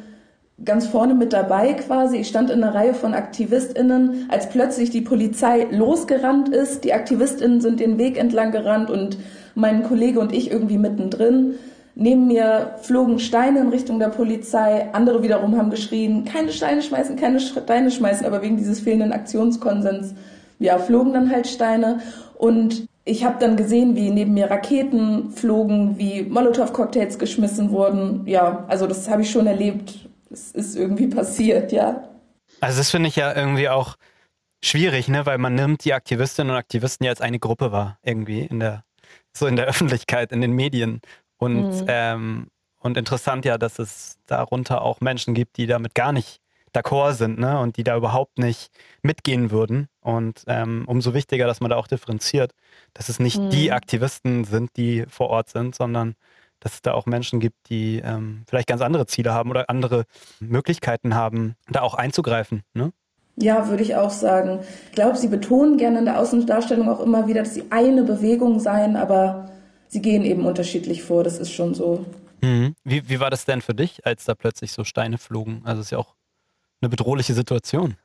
ganz 0.65 0.87
vorne 0.87 1.13
mit 1.13 1.33
dabei 1.33 1.73
quasi. 1.73 2.17
Ich 2.17 2.27
stand 2.27 2.49
in 2.49 2.63
einer 2.63 2.75
Reihe 2.75 2.93
von 2.93 3.13
AktivistInnen, 3.13 4.27
als 4.29 4.49
plötzlich 4.49 4.89
die 4.89 5.01
Polizei 5.01 5.67
losgerannt 5.71 6.49
ist. 6.49 6.83
Die 6.83 6.93
AktivistInnen 6.93 7.61
sind 7.61 7.79
den 7.79 7.97
Weg 7.97 8.17
entlang 8.17 8.51
gerannt 8.51 8.89
und 8.89 9.17
mein 9.55 9.83
Kollege 9.83 10.19
und 10.19 10.33
ich 10.33 10.51
irgendwie 10.51 10.77
mittendrin. 10.77 11.55
Neben 11.95 12.27
mir 12.27 12.75
flogen 12.81 13.19
Steine 13.19 13.59
in 13.59 13.69
Richtung 13.69 13.99
der 13.99 14.07
Polizei. 14.07 14.89
Andere 14.93 15.23
wiederum 15.23 15.57
haben 15.57 15.69
geschrien, 15.69 16.23
keine 16.23 16.51
Steine 16.51 16.81
schmeißen, 16.81 17.17
keine 17.17 17.39
Steine 17.39 17.91
schmeißen, 17.91 18.25
aber 18.25 18.41
wegen 18.41 18.57
dieses 18.57 18.79
fehlenden 18.79 19.11
Aktionskonsens 19.11 20.13
ja, 20.59 20.77
flogen 20.77 21.13
dann 21.13 21.31
halt 21.31 21.47
Steine 21.47 21.99
und 22.37 22.85
ich 23.03 23.25
habe 23.25 23.37
dann 23.39 23.57
gesehen, 23.57 23.95
wie 23.95 24.11
neben 24.11 24.33
mir 24.33 24.49
Raketen 24.49 25.31
flogen, 25.31 25.97
wie 25.97 26.21
Molotow-Cocktails 26.21 27.17
geschmissen 27.17 27.71
wurden. 27.71 28.21
Ja, 28.27 28.63
also 28.67 28.85
das 28.85 29.09
habe 29.09 29.23
ich 29.23 29.31
schon 29.31 29.47
erlebt. 29.47 30.10
Es 30.31 30.51
ist 30.51 30.75
irgendwie 30.75 31.07
passiert, 31.07 31.71
ja. 31.71 32.09
Also 32.59 32.77
das 32.77 32.91
finde 32.91 33.09
ich 33.09 33.15
ja 33.15 33.35
irgendwie 33.35 33.69
auch 33.69 33.95
schwierig, 34.63 35.07
ne, 35.07 35.25
weil 35.25 35.37
man 35.37 35.55
nimmt 35.55 35.83
die 35.85 35.93
Aktivistinnen 35.93 36.51
und 36.51 36.57
Aktivisten 36.57 37.05
ja 37.05 37.11
als 37.11 37.21
eine 37.21 37.39
Gruppe 37.39 37.71
wahr, 37.71 37.97
irgendwie 38.03 38.41
in 38.41 38.59
der, 38.59 38.83
so 39.33 39.47
in 39.47 39.55
der 39.55 39.65
Öffentlichkeit, 39.67 40.31
in 40.31 40.41
den 40.41 40.53
Medien. 40.53 41.01
Und, 41.37 41.81
mhm. 41.81 41.85
ähm, 41.87 42.47
und 42.79 42.97
interessant 42.97 43.45
ja, 43.45 43.57
dass 43.57 43.79
es 43.79 44.17
darunter 44.27 44.81
auch 44.81 45.01
Menschen 45.01 45.33
gibt, 45.33 45.57
die 45.57 45.67
damit 45.67 45.95
gar 45.95 46.11
nicht 46.11 46.39
d'accord 46.73 47.13
sind 47.13 47.39
ne? 47.39 47.59
und 47.59 47.77
die 47.77 47.83
da 47.83 47.97
überhaupt 47.97 48.37
nicht 48.37 48.71
mitgehen 49.01 49.51
würden. 49.51 49.87
Und 49.99 50.43
ähm, 50.47 50.83
umso 50.87 51.13
wichtiger, 51.13 51.47
dass 51.47 51.59
man 51.59 51.69
da 51.69 51.77
auch 51.77 51.87
differenziert, 51.87 52.53
dass 52.93 53.09
es 53.09 53.19
nicht 53.19 53.39
mhm. 53.39 53.49
die 53.49 53.71
Aktivisten 53.71 54.45
sind, 54.45 54.71
die 54.77 55.05
vor 55.07 55.29
Ort 55.29 55.49
sind, 55.49 55.75
sondern 55.75 56.15
dass 56.61 56.75
es 56.75 56.81
da 56.81 56.93
auch 56.93 57.05
Menschen 57.05 57.41
gibt, 57.41 57.69
die 57.69 58.01
ähm, 58.05 58.43
vielleicht 58.47 58.67
ganz 58.67 58.81
andere 58.81 59.05
Ziele 59.07 59.33
haben 59.33 59.49
oder 59.49 59.69
andere 59.69 60.05
Möglichkeiten 60.39 61.15
haben, 61.15 61.55
da 61.69 61.81
auch 61.81 61.95
einzugreifen. 61.95 62.63
Ne? 62.73 62.93
Ja, 63.35 63.67
würde 63.67 63.83
ich 63.83 63.95
auch 63.95 64.11
sagen. 64.11 64.59
Ich 64.89 64.93
glaube, 64.93 65.17
Sie 65.17 65.27
betonen 65.27 65.77
gerne 65.77 65.99
in 65.99 66.05
der 66.05 66.19
Außendarstellung 66.19 66.87
auch 66.89 66.99
immer 66.99 67.27
wieder, 67.27 67.41
dass 67.41 67.53
Sie 67.53 67.65
eine 67.71 68.03
Bewegung 68.03 68.59
seien, 68.59 68.95
aber 68.95 69.49
Sie 69.87 70.01
gehen 70.01 70.23
eben 70.23 70.45
unterschiedlich 70.45 71.03
vor. 71.03 71.23
Das 71.23 71.39
ist 71.39 71.51
schon 71.51 71.73
so. 71.73 72.05
Mhm. 72.41 72.75
Wie, 72.83 73.09
wie 73.09 73.19
war 73.19 73.29
das 73.29 73.45
denn 73.45 73.61
für 73.61 73.73
dich, 73.73 74.05
als 74.05 74.25
da 74.25 74.35
plötzlich 74.35 74.71
so 74.71 74.83
Steine 74.83 75.17
flogen? 75.17 75.61
Also 75.65 75.81
es 75.81 75.87
ist 75.87 75.91
ja 75.91 75.97
auch 75.97 76.15
eine 76.81 76.89
bedrohliche 76.89 77.33
Situation. 77.33 77.95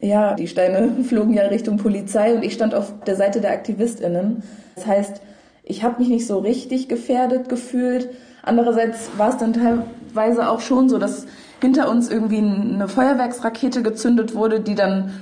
Ja, 0.00 0.34
die 0.34 0.48
Steine 0.48 1.04
flogen 1.04 1.34
ja 1.34 1.44
Richtung 1.44 1.76
Polizei 1.76 2.34
und 2.34 2.42
ich 2.42 2.54
stand 2.54 2.74
auf 2.74 2.92
der 3.04 3.16
Seite 3.16 3.40
der 3.40 3.52
AktivistInnen. 3.52 4.42
Das 4.74 4.86
heißt, 4.86 5.20
ich 5.62 5.84
habe 5.84 6.00
mich 6.00 6.08
nicht 6.08 6.26
so 6.26 6.38
richtig 6.38 6.88
gefährdet 6.88 7.48
gefühlt. 7.48 8.10
Andererseits 8.42 9.10
war 9.16 9.30
es 9.30 9.36
dann 9.36 9.52
teilweise 9.52 10.48
auch 10.48 10.60
schon 10.60 10.88
so, 10.88 10.98
dass 10.98 11.26
hinter 11.60 11.88
uns 11.88 12.10
irgendwie 12.10 12.38
eine 12.38 12.88
Feuerwerksrakete 12.88 13.82
gezündet 13.82 14.34
wurde, 14.34 14.60
die 14.60 14.74
dann 14.74 15.12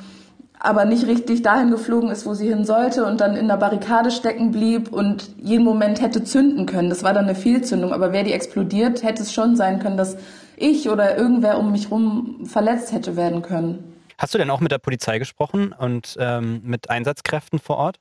aber 0.59 0.85
nicht 0.85 1.07
richtig 1.07 1.42
dahin 1.42 1.70
geflogen 1.70 2.11
ist, 2.11 2.26
wo 2.26 2.35
sie 2.35 2.48
hin 2.48 2.64
sollte 2.64 3.07
und 3.07 3.20
dann 3.20 3.35
in 3.35 3.48
der 3.48 3.57
Barrikade 3.57 4.11
stecken 4.11 4.50
blieb 4.50 4.92
und 4.92 5.31
jeden 5.38 5.64
Moment 5.64 6.03
hätte 6.03 6.22
zünden 6.22 6.66
können. 6.66 6.90
Das 6.90 7.03
war 7.03 7.14
dann 7.14 7.24
eine 7.24 7.35
Fehlzündung, 7.35 7.92
aber 7.92 8.12
wäre 8.12 8.24
die 8.24 8.33
explodiert, 8.33 9.03
hätte 9.03 9.22
es 9.22 9.33
schon 9.33 9.57
sein 9.57 9.79
können, 9.79 9.96
dass 9.96 10.18
ich 10.57 10.90
oder 10.90 11.16
irgendwer 11.16 11.59
um 11.59 11.72
mich 11.72 11.85
herum 11.85 12.44
verletzt 12.44 12.92
hätte 12.92 13.16
werden 13.16 13.40
können. 13.40 13.96
Hast 14.18 14.35
du 14.35 14.38
denn 14.38 14.50
auch 14.50 14.61
mit 14.61 14.70
der 14.70 14.79
Polizei 14.79 15.18
gesprochen 15.18 15.72
und 15.72 16.16
ähm, 16.20 16.61
mit 16.62 16.90
Einsatzkräften 16.90 17.59
vor 17.59 17.79
Ort? 17.79 17.98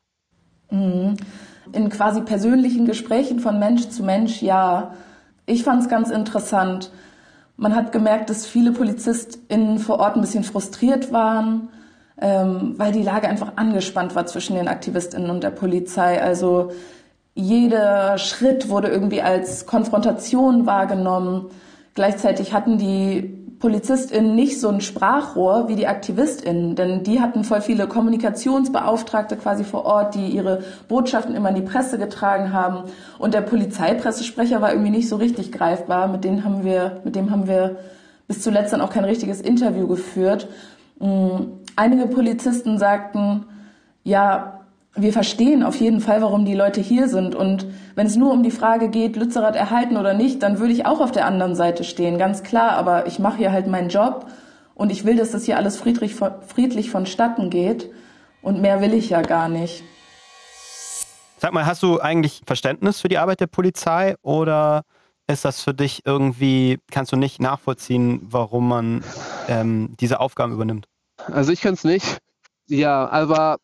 Mhm. 0.70 1.16
In 1.72 1.90
quasi 1.90 2.22
persönlichen 2.22 2.86
Gesprächen 2.86 3.40
von 3.40 3.60
Mensch 3.60 3.90
zu 3.90 4.04
Mensch, 4.04 4.42
ja. 4.42 4.92
Ich 5.46 5.64
fand 5.64 5.84
es 5.84 5.90
ganz 5.90 6.10
interessant. 6.10 6.92
Man 7.58 7.76
hat 7.76 7.92
gemerkt, 7.92 8.30
dass 8.30 8.46
viele 8.46 8.72
PolizistInnen 8.72 9.80
vor 9.80 10.00
Ort 10.00 10.16
ein 10.16 10.22
bisschen 10.22 10.44
frustriert 10.44 11.12
waren, 11.12 11.70
ähm, 12.22 12.76
weil 12.78 12.92
die 12.92 13.04
Lage 13.04 13.28
einfach 13.28 13.54
angespannt 13.58 14.16
war 14.16 14.26
zwischen 14.26 14.56
den 14.56 14.68
AktivistInnen 14.68 15.30
und 15.30 15.44
der 15.44 15.52
Polizei. 15.52 16.22
Also 16.22 16.72
jeder 17.36 18.18
Schritt 18.18 18.70
wurde 18.70 18.88
irgendwie 18.88 19.22
als 19.22 19.66
Konfrontation 19.66 20.66
wahrgenommen. 20.66 21.48
Gleichzeitig 21.96 22.54
hatten 22.54 22.78
die 22.78 23.39
PolizistInnen 23.60 24.36
nicht 24.36 24.60
so 24.60 24.70
ein 24.70 24.80
Sprachrohr 24.80 25.68
wie 25.68 25.76
die 25.76 25.88
AktivistInnen, 25.88 26.76
denn 26.76 27.04
die 27.04 27.20
hatten 27.20 27.44
voll 27.44 27.62
viele 27.62 27.88
Kommunikationsbeauftragte 27.88 29.36
quasi 29.36 29.66
vor 29.66 29.86
Ort, 29.86 30.16
die 30.16 30.28
ihre 30.28 30.64
Botschaften 30.88 31.36
immer 31.36 31.50
in 31.50 31.56
die 31.56 31.62
Presse 31.62 31.98
getragen 31.98 32.54
haben. 32.54 32.90
Und 33.18 33.34
der 33.34 33.42
Polizeipressesprecher 33.42 34.62
war 34.62 34.72
irgendwie 34.72 34.92
nicht 34.92 35.10
so 35.10 35.18
richtig 35.18 35.52
greifbar. 35.52 36.08
Mit 36.08 36.24
dem 36.24 36.46
haben 36.46 36.64
wir, 36.64 37.02
mit 37.04 37.16
dem 37.16 37.32
haben 37.32 37.48
wir 37.48 37.78
bis 38.28 38.42
zuletzt 38.42 38.72
dann 38.72 38.82
auch 38.82 38.92
kein 38.92 39.04
richtiges 39.04 39.42
Interview 39.42 39.88
geführt. 39.88 40.48
Mm, 41.00 41.58
einige 41.76 42.08
Polizisten 42.08 42.78
sagten, 42.78 43.46
ja, 44.04 44.59
wir 45.02 45.14
verstehen 45.14 45.64
auf 45.64 45.76
jeden 45.76 46.02
Fall, 46.02 46.22
warum 46.22 46.46
die 46.46 46.54
Leute 46.54 46.82
hier 46.82 47.08
sind. 47.08 47.36
Und 47.36 47.66
wenn 47.96 48.08
es 48.08 48.16
nur 48.16 48.32
um 48.32 48.44
die 48.44 48.52
Frage 48.52 48.90
geht, 48.90 49.16
Lützerath 49.16 49.56
erhalten 49.56 49.98
oder 49.98 50.14
nicht, 50.14 50.44
dann 50.44 50.60
würde 50.60 50.74
ich 50.74 50.86
auch 50.86 51.02
auf 51.02 51.12
der 51.12 51.26
anderen 51.26 51.56
Seite 51.56 51.84
stehen, 51.84 52.18
ganz 52.18 52.44
klar. 52.44 52.72
Aber 52.72 53.08
ich 53.08 53.20
mache 53.20 53.38
hier 53.38 53.52
halt 53.52 53.68
meinen 53.68 53.90
Job 53.90 54.28
und 54.76 54.92
ich 54.92 55.06
will, 55.06 55.18
dass 55.18 55.32
das 55.32 55.44
hier 55.44 55.58
alles 55.58 55.78
friedlich, 55.78 56.16
friedlich 56.16 56.90
vonstatten 56.90 57.50
geht. 57.50 57.92
Und 58.42 58.62
mehr 58.62 58.82
will 58.82 58.94
ich 58.94 59.10
ja 59.10 59.22
gar 59.22 59.50
nicht. 59.50 59.84
Sag 61.38 61.54
mal, 61.54 61.66
hast 61.66 61.84
du 61.84 62.00
eigentlich 62.00 62.42
Verständnis 62.46 63.00
für 63.00 63.10
die 63.10 63.18
Arbeit 63.18 63.40
der 63.40 63.48
Polizei 63.48 64.16
oder 64.22 64.84
ist 65.28 65.46
das 65.46 65.62
für 65.62 65.74
dich 65.74 66.06
irgendwie, 66.06 66.80
kannst 66.92 67.12
du 67.12 67.16
nicht 67.16 67.40
nachvollziehen, 67.40 68.20
warum 68.24 68.68
man 68.68 69.04
ähm, 69.48 69.96
diese 70.00 70.20
Aufgaben 70.20 70.54
übernimmt? 70.54 70.88
Also 71.28 71.52
ich 71.52 71.62
kann 71.62 71.76
es 71.76 71.84
nicht. 71.84 72.18
Ja, 72.68 73.08
aber 73.10 73.58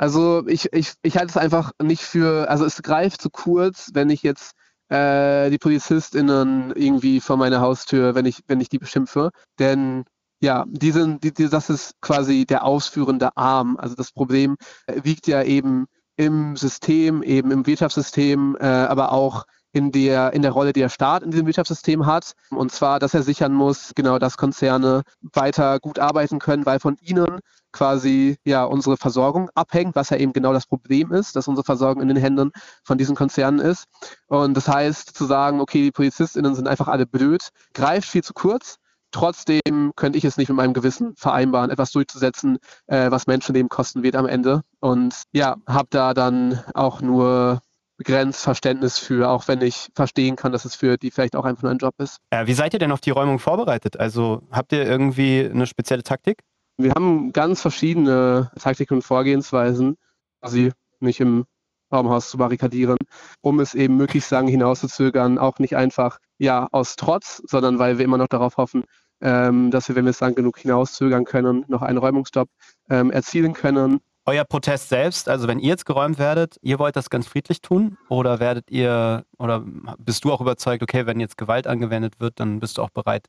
also 0.00 0.46
ich, 0.46 0.72
ich, 0.72 0.94
ich 1.02 1.18
halte 1.18 1.28
es 1.28 1.36
einfach 1.36 1.72
nicht 1.82 2.00
für, 2.00 2.48
also 2.48 2.64
es 2.64 2.80
greift 2.80 3.20
zu 3.20 3.28
kurz, 3.28 3.90
wenn 3.92 4.08
ich 4.08 4.22
jetzt 4.22 4.52
äh, 4.88 5.50
die 5.50 5.58
PolizistInnen 5.58 6.72
irgendwie 6.74 7.20
vor 7.20 7.36
meiner 7.36 7.60
Haustür, 7.60 8.14
wenn 8.14 8.24
ich, 8.24 8.40
wenn 8.46 8.62
ich 8.62 8.70
die 8.70 8.78
beschimpfe. 8.78 9.28
Denn 9.58 10.04
ja, 10.40 10.64
die 10.68 10.92
sind, 10.92 11.22
die, 11.22 11.34
die, 11.34 11.50
das 11.50 11.68
ist 11.68 12.00
quasi 12.00 12.46
der 12.46 12.64
ausführende 12.64 13.36
Arm. 13.36 13.76
Also 13.76 13.94
das 13.94 14.10
Problem 14.10 14.56
liegt 15.04 15.26
ja 15.26 15.42
eben 15.42 15.84
im 16.16 16.56
System, 16.56 17.22
eben 17.22 17.50
im 17.50 17.66
Wirtschaftssystem, 17.66 18.56
äh, 18.58 18.64
aber 18.64 19.12
auch 19.12 19.44
in 19.72 19.92
der, 19.92 20.32
in 20.32 20.42
der 20.42 20.52
Rolle, 20.52 20.72
die 20.72 20.80
der 20.80 20.88
Staat 20.88 21.22
in 21.22 21.30
diesem 21.30 21.46
Wirtschaftssystem 21.46 22.06
hat. 22.06 22.32
Und 22.50 22.72
zwar, 22.72 22.98
dass 22.98 23.14
er 23.14 23.22
sichern 23.22 23.52
muss, 23.52 23.92
genau, 23.94 24.18
dass 24.18 24.36
Konzerne 24.36 25.02
weiter 25.32 25.78
gut 25.80 25.98
arbeiten 25.98 26.38
können, 26.38 26.66
weil 26.66 26.80
von 26.80 26.96
ihnen 27.00 27.40
quasi 27.72 28.36
ja 28.44 28.64
unsere 28.64 28.96
Versorgung 28.96 29.48
abhängt, 29.54 29.94
was 29.94 30.10
ja 30.10 30.16
eben 30.16 30.32
genau 30.32 30.52
das 30.52 30.66
Problem 30.66 31.12
ist, 31.12 31.36
dass 31.36 31.48
unsere 31.48 31.64
Versorgung 31.64 32.02
in 32.02 32.08
den 32.08 32.16
Händen 32.16 32.50
von 32.84 32.98
diesen 32.98 33.14
Konzernen 33.14 33.60
ist. 33.60 33.84
Und 34.26 34.56
das 34.56 34.68
heißt, 34.68 35.16
zu 35.16 35.24
sagen, 35.24 35.60
okay, 35.60 35.82
die 35.82 35.92
PolizistInnen 35.92 36.54
sind 36.54 36.68
einfach 36.68 36.88
alle 36.88 37.06
blöd, 37.06 37.48
greift 37.74 38.08
viel 38.08 38.24
zu 38.24 38.34
kurz. 38.34 38.76
Trotzdem 39.12 39.92
könnte 39.96 40.18
ich 40.18 40.24
es 40.24 40.36
nicht 40.36 40.48
mit 40.48 40.56
meinem 40.56 40.72
Gewissen 40.72 41.14
vereinbaren, 41.16 41.70
etwas 41.70 41.90
durchzusetzen, 41.90 42.58
äh, 42.86 43.10
was 43.10 43.26
Menschenleben 43.26 43.68
kosten 43.68 44.04
wird 44.04 44.14
am 44.14 44.26
Ende. 44.26 44.62
Und 44.78 45.22
ja, 45.32 45.56
habe 45.66 45.88
da 45.90 46.14
dann 46.14 46.62
auch 46.74 47.00
nur 47.00 47.60
begrenzt 48.00 48.44
Verständnis 48.44 48.98
für, 48.98 49.28
auch 49.28 49.46
wenn 49.46 49.60
ich 49.60 49.90
verstehen 49.94 50.34
kann, 50.34 50.52
dass 50.52 50.64
es 50.64 50.74
für 50.74 50.96
die 50.96 51.10
vielleicht 51.10 51.36
auch 51.36 51.44
einfach 51.44 51.64
nur 51.64 51.70
ein 51.70 51.76
Job 51.76 51.92
ist. 51.98 52.16
Ja, 52.32 52.46
wie 52.46 52.54
seid 52.54 52.72
ihr 52.72 52.78
denn 52.78 52.92
auf 52.92 53.02
die 53.02 53.10
Räumung 53.10 53.38
vorbereitet? 53.38 54.00
Also 54.00 54.40
habt 54.50 54.72
ihr 54.72 54.86
irgendwie 54.86 55.44
eine 55.44 55.66
spezielle 55.66 56.02
Taktik? 56.02 56.38
Wir 56.78 56.92
haben 56.92 57.30
ganz 57.34 57.60
verschiedene 57.60 58.50
Taktiken 58.58 58.94
und 58.94 59.02
Vorgehensweisen, 59.02 59.98
quasi 60.40 60.72
nicht 61.00 61.20
im 61.20 61.44
Baumhaus 61.90 62.30
zu 62.30 62.38
barrikadieren, 62.38 62.96
um 63.42 63.60
es 63.60 63.74
eben 63.74 63.98
möglichst 63.98 64.30
lange 64.30 64.50
hinauszuzögern, 64.50 65.36
auch 65.36 65.58
nicht 65.58 65.76
einfach 65.76 66.20
ja 66.38 66.68
aus 66.72 66.96
Trotz, 66.96 67.42
sondern 67.46 67.78
weil 67.78 67.98
wir 67.98 68.06
immer 68.06 68.16
noch 68.16 68.28
darauf 68.28 68.56
hoffen, 68.56 68.84
ähm, 69.20 69.70
dass 69.70 69.88
wir, 69.88 69.94
wenn 69.94 70.06
wir 70.06 70.10
es 70.10 70.20
lang 70.20 70.34
genug 70.34 70.58
hinauszögern 70.58 71.26
können, 71.26 71.66
noch 71.68 71.82
einen 71.82 71.98
Räumungsstopp 71.98 72.48
ähm, 72.88 73.10
erzielen 73.10 73.52
können. 73.52 74.00
Euer 74.30 74.44
Protest 74.44 74.90
selbst, 74.90 75.28
also 75.28 75.48
wenn 75.48 75.58
ihr 75.58 75.70
jetzt 75.70 75.86
geräumt 75.86 76.20
werdet, 76.20 76.56
ihr 76.62 76.78
wollt 76.78 76.94
das 76.94 77.10
ganz 77.10 77.26
friedlich 77.26 77.62
tun 77.62 77.98
oder 78.08 78.38
werdet 78.38 78.70
ihr 78.70 79.24
oder 79.38 79.64
bist 79.98 80.24
du 80.24 80.32
auch 80.32 80.40
überzeugt, 80.40 80.84
okay, 80.84 81.04
wenn 81.04 81.18
jetzt 81.18 81.36
Gewalt 81.36 81.66
angewendet 81.66 82.20
wird, 82.20 82.38
dann 82.38 82.60
bist 82.60 82.78
du 82.78 82.82
auch 82.82 82.90
bereit, 82.90 83.26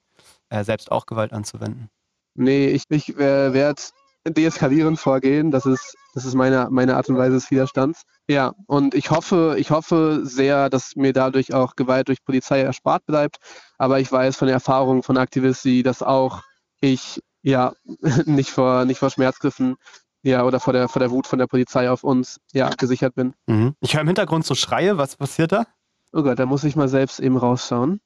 äh, 0.49 0.63
selbst 0.63 0.91
auch 0.91 1.07
Gewalt 1.07 1.33
anzuwenden? 1.33 1.89
Nee, 2.35 2.67
ich, 2.67 2.83
ich 2.89 3.17
äh, 3.17 3.51
werde 3.51 3.81
deeskalierend 4.27 4.99
vorgehen. 4.99 5.49
Das 5.49 5.65
ist, 5.65 5.95
das 6.13 6.23
ist 6.23 6.35
meine, 6.35 6.67
meine 6.69 6.95
Art 6.95 7.09
und 7.09 7.17
Weise 7.17 7.33
des 7.33 7.49
Widerstands. 7.49 8.03
Ja, 8.27 8.53
und 8.67 8.93
ich 8.93 9.09
hoffe, 9.09 9.55
ich 9.57 9.71
hoffe 9.71 10.21
sehr, 10.21 10.69
dass 10.69 10.95
mir 10.95 11.13
dadurch 11.13 11.51
auch 11.51 11.75
Gewalt 11.75 12.09
durch 12.09 12.23
Polizei 12.23 12.61
erspart 12.61 13.07
bleibt. 13.07 13.37
Aber 13.79 13.99
ich 13.99 14.11
weiß 14.11 14.37
von 14.37 14.45
der 14.45 14.53
Erfahrung 14.53 15.01
von 15.01 15.17
Aktivisti, 15.17 15.81
dass 15.81 16.03
auch 16.03 16.43
ich 16.79 17.23
ja 17.41 17.73
nicht 18.25 18.51
vor, 18.51 18.85
nicht 18.85 18.99
vor 18.99 19.09
Schmerzgriffen 19.09 19.77
ja, 20.23 20.45
oder 20.45 20.59
vor 20.59 20.73
der, 20.73 20.87
vor 20.87 20.99
der 20.99 21.11
Wut 21.11 21.27
von 21.27 21.39
der 21.39 21.47
Polizei 21.47 21.89
auf 21.89 22.03
uns 22.03 22.39
ja, 22.53 22.69
gesichert 22.69 23.15
bin. 23.15 23.33
Mhm. 23.47 23.75
Ich 23.79 23.93
höre 23.93 24.01
im 24.01 24.07
Hintergrund 24.07 24.45
so 24.45 24.55
Schreie. 24.55 24.97
Was 24.97 25.15
passiert 25.15 25.51
da? 25.51 25.65
Oh 26.13 26.23
Gott, 26.23 26.39
da 26.39 26.45
muss 26.45 26.63
ich 26.63 26.75
mal 26.75 26.87
selbst 26.87 27.19
eben 27.19 27.37
rausschauen. 27.37 28.01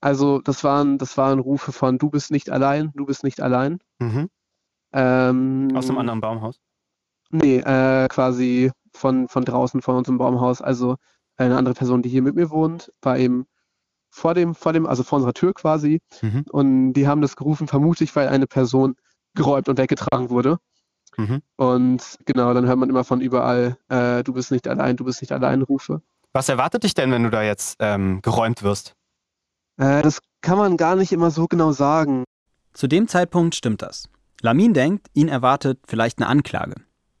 Also 0.00 0.38
das 0.40 0.64
waren, 0.64 0.98
das 0.98 1.16
waren 1.16 1.38
Rufe 1.38 1.72
von 1.72 1.98
du 1.98 2.10
bist 2.10 2.30
nicht 2.30 2.50
allein, 2.50 2.92
du 2.94 3.06
bist 3.06 3.24
nicht 3.24 3.40
allein. 3.40 3.78
Mhm. 3.98 4.28
Ähm, 4.92 5.72
Aus 5.74 5.88
einem 5.88 5.98
anderen 5.98 6.20
Baumhaus? 6.20 6.60
Nee, 7.30 7.58
äh, 7.58 8.06
quasi 8.08 8.70
von, 8.92 9.28
von 9.28 9.44
draußen 9.44 9.82
von 9.82 9.96
unserem 9.96 10.18
Baumhaus. 10.18 10.62
Also 10.62 10.96
eine 11.36 11.56
andere 11.56 11.74
Person, 11.74 12.02
die 12.02 12.08
hier 12.08 12.22
mit 12.22 12.34
mir 12.34 12.50
wohnt, 12.50 12.92
war 13.02 13.18
eben 13.18 13.46
vor 14.10 14.34
dem, 14.34 14.54
vor 14.54 14.72
dem, 14.72 14.86
also 14.86 15.02
vor 15.02 15.16
unserer 15.16 15.34
Tür 15.34 15.52
quasi. 15.54 16.00
Mhm. 16.22 16.44
Und 16.50 16.92
die 16.92 17.08
haben 17.08 17.20
das 17.20 17.34
gerufen, 17.34 17.66
vermutlich, 17.66 18.14
weil 18.14 18.28
eine 18.28 18.46
Person 18.46 18.94
geräumt 19.34 19.68
und 19.68 19.78
weggetragen 19.78 20.30
wurde. 20.30 20.58
Mhm. 21.16 21.42
Und 21.56 22.18
genau, 22.24 22.52
dann 22.54 22.66
hört 22.66 22.78
man 22.78 22.88
immer 22.88 23.04
von 23.04 23.20
überall, 23.20 23.76
äh, 23.88 24.22
du 24.24 24.32
bist 24.32 24.50
nicht 24.50 24.66
allein, 24.68 24.96
du 24.96 25.04
bist 25.04 25.20
nicht 25.20 25.32
allein, 25.32 25.62
Rufe. 25.62 26.02
Was 26.32 26.48
erwartet 26.48 26.82
dich 26.82 26.94
denn, 26.94 27.12
wenn 27.12 27.22
du 27.22 27.30
da 27.30 27.42
jetzt 27.42 27.76
ähm, 27.78 28.20
geräumt 28.22 28.62
wirst? 28.62 28.94
Äh, 29.76 30.02
das 30.02 30.20
kann 30.40 30.58
man 30.58 30.76
gar 30.76 30.96
nicht 30.96 31.12
immer 31.12 31.30
so 31.30 31.46
genau 31.46 31.72
sagen. 31.72 32.24
Zu 32.72 32.88
dem 32.88 33.06
Zeitpunkt 33.06 33.54
stimmt 33.54 33.82
das. 33.82 34.08
Lamin 34.40 34.74
denkt, 34.74 35.06
ihn 35.14 35.28
erwartet 35.28 35.78
vielleicht 35.86 36.18
eine 36.18 36.26
Anklage. 36.26 36.74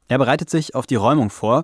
Er 0.08 0.18
bereitet 0.18 0.50
sich 0.50 0.74
auf 0.74 0.86
die 0.86 0.96
Räumung 0.96 1.30
vor 1.30 1.62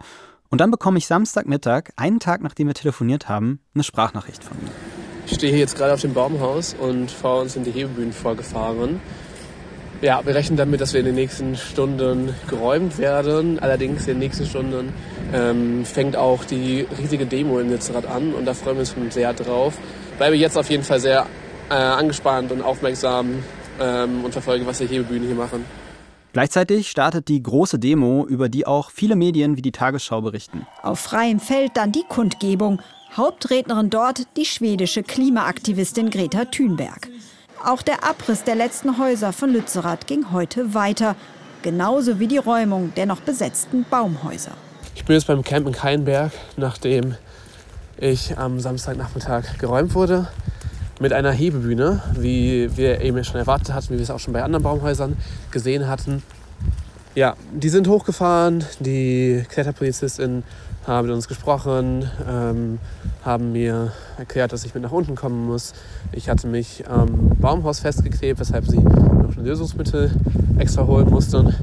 und 0.49 0.61
dann 0.61 0.71
bekomme 0.71 0.99
ich 0.99 1.07
Samstagmittag, 1.07 1.91
einen 1.97 2.21
Tag 2.21 2.43
nachdem 2.43 2.69
wir 2.69 2.75
telefoniert 2.75 3.29
haben, 3.29 3.61
eine 3.75 3.85
Sprachnachricht 3.85 4.43
von 4.43 4.57
ihm. 4.59 4.71
Ich 5.27 5.35
stehe 5.35 5.53
hier 5.53 5.61
jetzt 5.61 5.77
gerade 5.77 5.93
auf 5.93 6.01
dem 6.01 6.15
Baumhaus 6.15 6.75
und 6.75 7.11
vor 7.11 7.43
uns 7.43 7.53
sind 7.53 7.67
die 7.67 7.73
Hebebühnen 7.73 8.13
vorgefahren. 8.13 9.01
Ja, 10.03 10.25
wir 10.25 10.35
rechnen 10.35 10.57
damit, 10.57 10.81
dass 10.81 10.95
wir 10.95 11.01
in 11.01 11.07
den 11.07 11.15
nächsten 11.15 11.57
Stunden 11.57 12.35
geräumt 12.49 12.99
werden. 12.99 13.59
Allerdings 13.59 14.03
in 14.03 14.15
den 14.15 14.19
nächsten 14.21 14.47
Stunden 14.47 14.95
ähm, 15.35 15.85
fängt 15.85 16.17
auch 16.17 16.45
die 16.45 16.87
riesige 16.99 17.27
Demo 17.27 17.59
in 17.59 17.71
Lützerath 17.71 18.07
an 18.07 18.33
und 18.33 18.47
da 18.47 18.55
freuen 18.55 18.77
wir 18.77 18.81
uns 18.81 18.93
schon 18.93 19.11
sehr 19.11 19.35
drauf 19.35 19.75
bleibe 20.21 20.37
jetzt 20.37 20.59
auf 20.59 20.69
jeden 20.69 20.83
Fall 20.83 21.01
sehr 21.01 21.27
äh, 21.71 21.75
angespannt 21.75 22.53
und 22.53 22.61
aufmerksam 22.61 23.43
ähm, 23.81 24.23
und 24.23 24.33
verfolge, 24.33 24.67
was 24.67 24.77
die 24.77 24.87
Hebebühnen 24.87 25.27
hier 25.27 25.35
machen. 25.35 25.65
Gleichzeitig 26.35 26.91
startet 26.91 27.29
die 27.29 27.43
große 27.43 27.79
Demo, 27.79 28.27
über 28.27 28.51
die 28.51 28.67
auch 28.67 28.91
viele 28.91 29.17
Medien 29.17 29.57
wie 29.57 29.63
die 29.63 29.73
Tagesschau 29.73 30.21
berichten. 30.21 30.67
Auf 30.83 31.01
freiem 31.01 31.41
Feld 31.41 31.71
dann 31.75 31.91
die 31.91 32.05
Kundgebung. 32.07 32.83
Hauptrednerin 33.17 33.89
dort 33.89 34.27
die 34.37 34.45
schwedische 34.45 35.03
Klimaaktivistin 35.03 36.11
Greta 36.11 36.45
Thunberg. 36.45 37.09
Auch 37.63 37.83
der 37.83 38.05
Abriss 38.05 38.43
der 38.43 38.55
letzten 38.55 38.97
Häuser 38.97 39.35
von 39.35 39.51
Lützerath 39.51 40.07
ging 40.07 40.33
heute 40.33 40.73
weiter. 40.73 41.15
Genauso 41.61 42.19
wie 42.19 42.27
die 42.27 42.39
Räumung 42.39 42.95
der 42.95 43.05
noch 43.05 43.21
besetzten 43.21 43.85
Baumhäuser. 43.85 44.53
Ich 44.95 45.05
bin 45.05 45.15
jetzt 45.15 45.27
beim 45.27 45.45
Camp 45.45 45.67
in 45.67 45.75
Keinberg, 45.75 46.33
nachdem 46.57 47.17
ich 47.99 48.39
am 48.39 48.61
Samstagnachmittag 48.61 49.59
geräumt 49.59 49.95
wurde 49.95 50.29
mit 51.01 51.13
einer 51.13 51.33
Hebebühne, 51.33 52.03
wie 52.15 52.75
wir 52.79 53.03
eben 53.03 53.23
schon 53.25 53.37
erwartet 53.37 53.75
hatten, 53.75 53.91
wie 53.91 53.99
wir 53.99 54.05
es 54.05 54.11
auch 54.11 54.21
schon 54.21 54.33
bei 54.33 54.43
anderen 54.43 54.63
Baumhäusern 54.63 55.19
gesehen 55.51 55.87
hatten. 55.87 56.23
Ja, 57.15 57.37
die 57.53 57.69
sind 57.69 57.89
hochgefahren, 57.89 58.65
die 58.79 59.45
Kletterpolizistin 59.51 60.45
haben 60.91 61.07
mit 61.07 61.15
uns 61.15 61.29
gesprochen, 61.29 62.11
ähm, 62.29 62.79
haben 63.25 63.53
mir 63.53 63.93
erklärt, 64.19 64.53
dass 64.53 64.65
ich 64.65 64.75
mit 64.75 64.83
nach 64.83 64.91
unten 64.91 65.15
kommen 65.15 65.47
muss. 65.47 65.73
Ich 66.13 66.29
hatte 66.29 66.47
mich 66.49 66.85
am 66.89 67.31
Baumhaus 67.41 67.81
festgeklebt, 67.81 68.41
weshalb 68.41 68.67
sie 68.67 68.79
noch 68.79 69.37
ein 69.37 69.45
Lösungsmittel 69.45 70.11
extra 70.59 70.87
holen 70.87 71.09
mussten. 71.09 71.55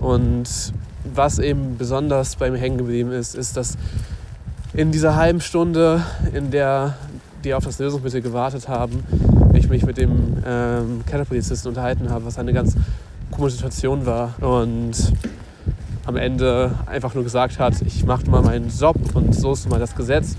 Und 0.00 0.48
was 1.14 1.38
eben 1.38 1.76
besonders 1.76 2.36
bei 2.36 2.50
mir 2.50 2.58
hängen 2.58 2.78
geblieben 2.78 3.12
ist, 3.12 3.34
ist, 3.34 3.56
dass 3.56 3.76
in 4.72 4.92
dieser 4.92 5.14
halben 5.14 5.40
Stunde, 5.40 6.02
in 6.32 6.50
der 6.50 6.94
die 7.44 7.54
auf 7.54 7.64
das 7.64 7.78
Lösungsmittel 7.78 8.22
gewartet 8.22 8.68
haben, 8.68 9.04
ich 9.54 9.68
mich 9.68 9.84
mit 9.84 9.98
dem 9.98 10.42
ähm, 10.46 11.02
Kellerpolizisten 11.06 11.68
unterhalten 11.68 12.10
habe, 12.10 12.24
was 12.24 12.38
eine 12.38 12.52
ganz 12.52 12.76
komische 13.30 13.56
Situation 13.56 14.06
war. 14.06 14.34
Und 14.40 14.94
am 16.10 16.16
Ende 16.16 16.72
einfach 16.86 17.14
nur 17.14 17.22
gesagt 17.22 17.60
hat, 17.60 17.80
ich 17.82 18.04
mache 18.04 18.28
mal 18.28 18.42
meinen 18.42 18.68
Job 18.68 18.96
und 19.14 19.32
so 19.32 19.52
ist 19.52 19.70
mal 19.70 19.78
das 19.78 19.94
Gesetz. 19.94 20.34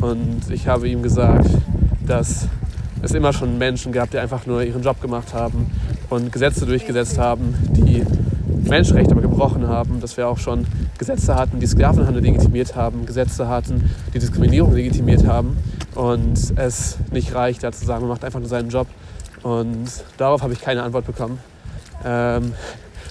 Und 0.00 0.42
ich 0.48 0.68
habe 0.68 0.88
ihm 0.88 1.02
gesagt, 1.02 1.50
dass 2.06 2.46
es 3.02 3.12
immer 3.12 3.32
schon 3.32 3.58
Menschen 3.58 3.90
gab, 3.90 4.12
die 4.12 4.18
einfach 4.18 4.46
nur 4.46 4.62
ihren 4.62 4.80
Job 4.82 5.00
gemacht 5.00 5.34
haben 5.34 5.72
und 6.08 6.30
Gesetze 6.30 6.66
durchgesetzt 6.66 7.18
haben, 7.18 7.54
die 7.70 8.04
Menschenrechte 8.68 9.10
aber 9.10 9.22
gebrochen 9.22 9.66
haben, 9.66 10.00
dass 10.00 10.16
wir 10.16 10.28
auch 10.28 10.38
schon 10.38 10.66
Gesetze 10.98 11.34
hatten, 11.34 11.58
die 11.58 11.66
Sklavenhandel 11.66 12.22
legitimiert 12.22 12.76
haben, 12.76 13.04
Gesetze 13.04 13.48
hatten, 13.48 13.90
die 14.14 14.20
Diskriminierung 14.20 14.72
legitimiert 14.72 15.26
haben 15.26 15.56
und 15.96 16.52
es 16.54 16.96
nicht 17.10 17.34
reicht, 17.34 17.64
da 17.64 17.72
zu 17.72 17.84
sagen, 17.84 18.02
man 18.02 18.10
macht 18.10 18.24
einfach 18.24 18.38
nur 18.38 18.48
seinen 18.48 18.68
Job. 18.68 18.86
Und 19.42 19.88
darauf 20.16 20.42
habe 20.42 20.52
ich 20.52 20.60
keine 20.60 20.84
Antwort 20.84 21.06
bekommen. 21.06 21.40
Ähm, 22.04 22.52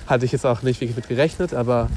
hatte 0.08 0.26
ich 0.26 0.32
jetzt 0.32 0.46
auch 0.46 0.63
nicht 0.63 0.82
wirklich 0.82 0.96
mit 0.96 1.08
gerechnet, 1.08 1.54
aber 1.54 1.89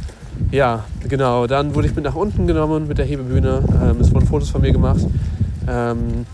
ja, 0.50 0.84
genau. 1.08 1.46
Dann 1.46 1.74
wurde 1.74 1.88
ich 1.88 1.94
mit 1.94 2.04
nach 2.04 2.14
unten 2.14 2.46
genommen 2.46 2.88
mit 2.88 2.98
der 2.98 3.06
Hebebühne. 3.06 3.62
Ähm, 3.82 4.00
es 4.00 4.12
wurden 4.12 4.26
Fotos 4.26 4.50
von 4.50 4.60
mir 4.60 4.72
gemacht. 4.72 5.06
Ähm, 5.68 6.26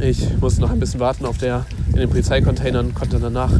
ich 0.00 0.38
musste 0.40 0.60
noch 0.62 0.70
ein 0.70 0.80
bisschen 0.80 1.00
warten 1.00 1.26
auf 1.26 1.38
der, 1.38 1.66
in 1.88 1.96
den 1.96 2.08
Polizeicontainern, 2.08 2.94
konnte 2.94 3.18
danach 3.20 3.52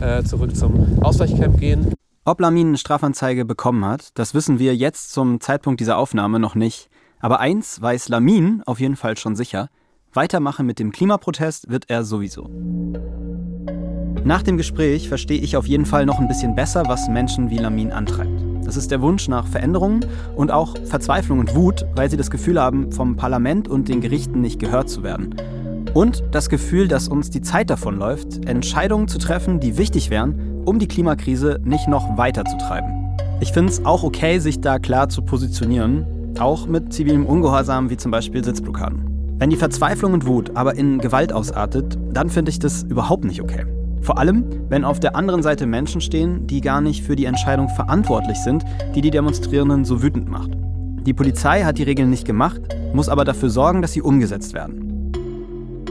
äh, 0.00 0.22
zurück 0.24 0.54
zum 0.56 1.02
Ausweichcamp 1.02 1.58
gehen. 1.58 1.94
Ob 2.24 2.40
Lamin 2.40 2.68
eine 2.68 2.78
Strafanzeige 2.78 3.44
bekommen 3.44 3.84
hat, 3.84 4.08
das 4.14 4.34
wissen 4.34 4.58
wir 4.58 4.74
jetzt 4.74 5.12
zum 5.12 5.40
Zeitpunkt 5.40 5.80
dieser 5.80 5.98
Aufnahme 5.98 6.40
noch 6.40 6.54
nicht. 6.54 6.88
Aber 7.20 7.40
eins 7.40 7.80
weiß 7.80 8.08
Lamin 8.08 8.62
auf 8.66 8.80
jeden 8.80 8.96
Fall 8.96 9.16
schon 9.16 9.36
sicher. 9.36 9.68
Weitermachen 10.14 10.64
mit 10.64 10.78
dem 10.78 10.92
Klimaprotest 10.92 11.70
wird 11.70 11.90
er 11.90 12.04
sowieso. 12.04 12.48
Nach 14.24 14.42
dem 14.42 14.56
Gespräch 14.56 15.08
verstehe 15.08 15.40
ich 15.40 15.56
auf 15.56 15.66
jeden 15.66 15.86
Fall 15.86 16.06
noch 16.06 16.20
ein 16.20 16.28
bisschen 16.28 16.54
besser, 16.54 16.84
was 16.86 17.08
Menschen 17.08 17.50
wie 17.50 17.58
Lamin 17.58 17.90
antreibt. 17.90 18.44
Das 18.64 18.76
ist 18.76 18.90
der 18.90 19.02
Wunsch 19.02 19.28
nach 19.28 19.46
Veränderungen 19.46 20.06
und 20.36 20.50
auch 20.50 20.76
Verzweiflung 20.84 21.40
und 21.40 21.54
Wut, 21.54 21.84
weil 21.96 22.10
sie 22.10 22.16
das 22.16 22.30
Gefühl 22.30 22.60
haben, 22.60 22.92
vom 22.92 23.16
Parlament 23.16 23.68
und 23.68 23.88
den 23.88 24.00
Gerichten 24.00 24.40
nicht 24.40 24.60
gehört 24.60 24.88
zu 24.88 25.02
werden. 25.02 25.34
Und 25.94 26.22
das 26.30 26.48
Gefühl, 26.48 26.88
dass 26.88 27.08
uns 27.08 27.30
die 27.30 27.42
Zeit 27.42 27.68
davonläuft, 27.68 28.46
Entscheidungen 28.46 29.08
zu 29.08 29.18
treffen, 29.18 29.60
die 29.60 29.76
wichtig 29.76 30.10
wären, 30.10 30.62
um 30.64 30.78
die 30.78 30.88
Klimakrise 30.88 31.60
nicht 31.64 31.88
noch 31.88 32.16
weiter 32.16 32.44
zu 32.44 32.56
treiben. 32.56 33.16
Ich 33.40 33.52
finde 33.52 33.72
es 33.72 33.84
auch 33.84 34.04
okay, 34.04 34.38
sich 34.38 34.60
da 34.60 34.78
klar 34.78 35.08
zu 35.08 35.22
positionieren. 35.22 36.06
Auch 36.38 36.66
mit 36.66 36.92
zivilem 36.92 37.26
Ungehorsam 37.26 37.90
wie 37.90 37.96
zum 37.96 38.10
Beispiel 38.10 38.42
Sitzblockaden. 38.42 39.13
Wenn 39.44 39.50
die 39.50 39.56
Verzweiflung 39.56 40.14
und 40.14 40.24
Wut 40.24 40.52
aber 40.54 40.74
in 40.74 41.00
Gewalt 41.00 41.30
ausartet, 41.30 41.98
dann 42.14 42.30
finde 42.30 42.48
ich 42.48 42.58
das 42.58 42.82
überhaupt 42.84 43.26
nicht 43.26 43.42
okay. 43.42 43.66
Vor 44.00 44.16
allem, 44.16 44.46
wenn 44.70 44.86
auf 44.86 45.00
der 45.00 45.16
anderen 45.16 45.42
Seite 45.42 45.66
Menschen 45.66 46.00
stehen, 46.00 46.46
die 46.46 46.62
gar 46.62 46.80
nicht 46.80 47.04
für 47.04 47.14
die 47.14 47.26
Entscheidung 47.26 47.68
verantwortlich 47.68 48.38
sind, 48.38 48.64
die 48.94 49.02
die 49.02 49.10
Demonstrierenden 49.10 49.84
so 49.84 50.02
wütend 50.02 50.30
macht. 50.30 50.52
Die 51.04 51.12
Polizei 51.12 51.62
hat 51.62 51.76
die 51.76 51.82
Regeln 51.82 52.08
nicht 52.08 52.24
gemacht, 52.24 52.62
muss 52.94 53.10
aber 53.10 53.26
dafür 53.26 53.50
sorgen, 53.50 53.82
dass 53.82 53.92
sie 53.92 54.00
umgesetzt 54.00 54.54
werden. 54.54 55.12